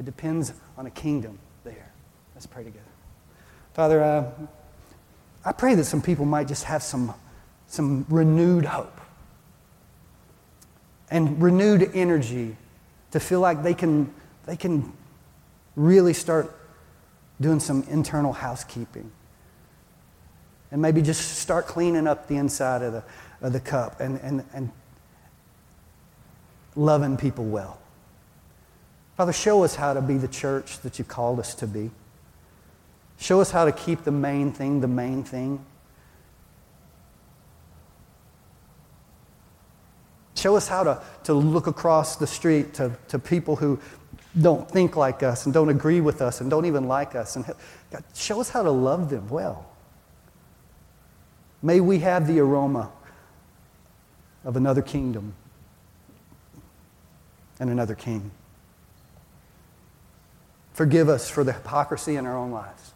It 0.00 0.06
depends 0.06 0.54
on 0.78 0.86
a 0.86 0.90
kingdom 0.90 1.38
there. 1.62 1.92
Let's 2.34 2.46
pray 2.46 2.64
together. 2.64 2.86
Father, 3.74 4.02
uh, 4.02 4.30
I 5.44 5.52
pray 5.52 5.74
that 5.74 5.84
some 5.84 6.00
people 6.00 6.24
might 6.24 6.48
just 6.48 6.64
have 6.64 6.82
some, 6.82 7.12
some 7.66 8.06
renewed 8.08 8.64
hope 8.64 8.98
and 11.10 11.42
renewed 11.42 11.90
energy 11.92 12.56
to 13.10 13.20
feel 13.20 13.40
like 13.40 13.62
they 13.62 13.74
can, 13.74 14.10
they 14.46 14.56
can 14.56 14.90
really 15.76 16.14
start 16.14 16.56
doing 17.38 17.60
some 17.60 17.82
internal 17.90 18.32
housekeeping. 18.32 19.12
And 20.70 20.80
maybe 20.80 21.02
just 21.02 21.40
start 21.40 21.66
cleaning 21.66 22.06
up 22.06 22.26
the 22.26 22.38
inside 22.38 22.80
of 22.80 22.94
the, 22.94 23.04
of 23.42 23.52
the 23.52 23.60
cup 23.60 24.00
and, 24.00 24.18
and, 24.22 24.46
and 24.54 24.70
loving 26.74 27.18
people 27.18 27.44
well. 27.44 27.79
Father, 29.20 29.34
show 29.34 29.64
us 29.64 29.74
how 29.74 29.92
to 29.92 30.00
be 30.00 30.16
the 30.16 30.26
church 30.26 30.78
that 30.78 30.98
you 30.98 31.04
called 31.04 31.40
us 31.40 31.54
to 31.56 31.66
be. 31.66 31.90
Show 33.18 33.42
us 33.42 33.50
how 33.50 33.66
to 33.66 33.70
keep 33.70 34.04
the 34.04 34.10
main 34.10 34.50
thing 34.50 34.80
the 34.80 34.88
main 34.88 35.24
thing. 35.24 35.62
Show 40.36 40.56
us 40.56 40.68
how 40.68 40.84
to, 40.84 41.02
to 41.24 41.34
look 41.34 41.66
across 41.66 42.16
the 42.16 42.26
street 42.26 42.72
to, 42.72 42.96
to 43.08 43.18
people 43.18 43.56
who 43.56 43.78
don't 44.40 44.66
think 44.70 44.96
like 44.96 45.22
us 45.22 45.44
and 45.44 45.52
don't 45.52 45.68
agree 45.68 46.00
with 46.00 46.22
us 46.22 46.40
and 46.40 46.48
don't 46.48 46.64
even 46.64 46.88
like 46.88 47.14
us. 47.14 47.36
And 47.36 47.44
God, 47.90 48.02
show 48.14 48.40
us 48.40 48.48
how 48.48 48.62
to 48.62 48.70
love 48.70 49.10
them 49.10 49.28
well. 49.28 49.66
May 51.60 51.80
we 51.80 51.98
have 51.98 52.26
the 52.26 52.40
aroma 52.40 52.90
of 54.46 54.56
another 54.56 54.80
kingdom 54.80 55.34
and 57.58 57.68
another 57.68 57.94
king. 57.94 58.30
Forgive 60.80 61.10
us 61.10 61.28
for 61.28 61.44
the 61.44 61.52
hypocrisy 61.52 62.16
in 62.16 62.24
our 62.24 62.34
own 62.34 62.52
lives. 62.52 62.92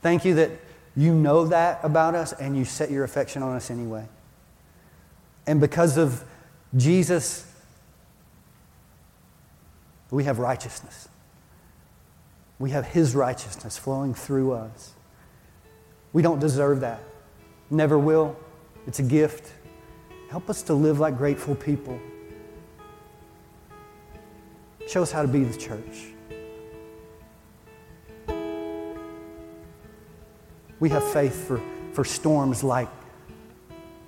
Thank 0.00 0.24
you 0.24 0.36
that 0.36 0.50
you 0.96 1.12
know 1.12 1.44
that 1.48 1.80
about 1.82 2.14
us 2.14 2.32
and 2.32 2.56
you 2.56 2.64
set 2.64 2.90
your 2.90 3.04
affection 3.04 3.42
on 3.42 3.54
us 3.54 3.70
anyway. 3.70 4.08
And 5.46 5.60
because 5.60 5.98
of 5.98 6.24
Jesus, 6.74 7.46
we 10.10 10.24
have 10.24 10.38
righteousness. 10.38 11.06
We 12.58 12.70
have 12.70 12.86
His 12.86 13.14
righteousness 13.14 13.76
flowing 13.76 14.14
through 14.14 14.52
us. 14.52 14.94
We 16.14 16.22
don't 16.22 16.40
deserve 16.40 16.80
that. 16.80 17.02
Never 17.68 17.98
will. 17.98 18.38
It's 18.86 19.00
a 19.00 19.02
gift. 19.02 19.52
Help 20.30 20.48
us 20.48 20.62
to 20.62 20.72
live 20.72 20.98
like 20.98 21.18
grateful 21.18 21.56
people. 21.56 22.00
Show 24.88 25.02
us 25.02 25.12
how 25.12 25.20
to 25.20 25.28
be 25.28 25.44
the 25.44 25.58
church. 25.58 26.13
We 30.80 30.88
have 30.90 31.04
faith 31.12 31.46
for, 31.46 31.60
for 31.92 32.04
storms 32.04 32.64
like 32.64 32.88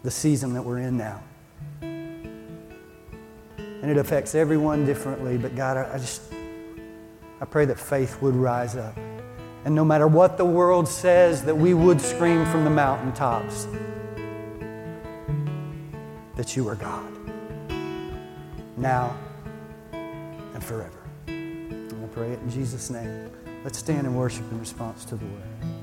the 0.03 0.11
season 0.11 0.55
that 0.55 0.63
we're 0.63 0.79
in 0.79 0.97
now. 0.97 1.23
And 1.81 3.91
it 3.91 3.99
affects 3.99 4.35
everyone 4.35 4.87
differently, 4.87 5.39
but 5.39 5.55
God, 5.55 5.77
I, 5.77 5.95
I 5.95 5.99
just, 5.99 6.23
I 7.41 7.45
pray 7.45 7.67
that 7.67 7.79
faith 7.79 8.21
would 8.23 8.35
rise 8.35 8.77
up. 8.77 8.97
And 9.65 9.75
no 9.75 9.85
matter 9.85 10.07
what 10.07 10.39
the 10.39 10.45
world 10.45 10.87
says, 10.87 11.45
that 11.45 11.57
we 11.57 11.75
would 11.75 12.01
scream 12.01 12.47
from 12.47 12.65
the 12.65 12.71
mountaintops 12.71 13.67
that 16.37 16.55
you 16.55 16.69
are 16.69 16.77
God, 16.77 17.13
now 18.77 19.17
and 20.55 20.63
forever. 20.63 21.01
And 21.27 21.93
I 21.93 22.07
pray 22.09 22.31
it 22.31 22.41
in 22.41 22.51
Jesus' 22.51 22.91
name. 22.91 23.31
Let's 23.65 23.79
stand 23.79 24.07
and 24.07 24.17
worship 24.17 24.45
in 24.53 24.61
response 24.61 25.05
to 25.07 25.17
the 25.17 25.25
word. 25.25 25.83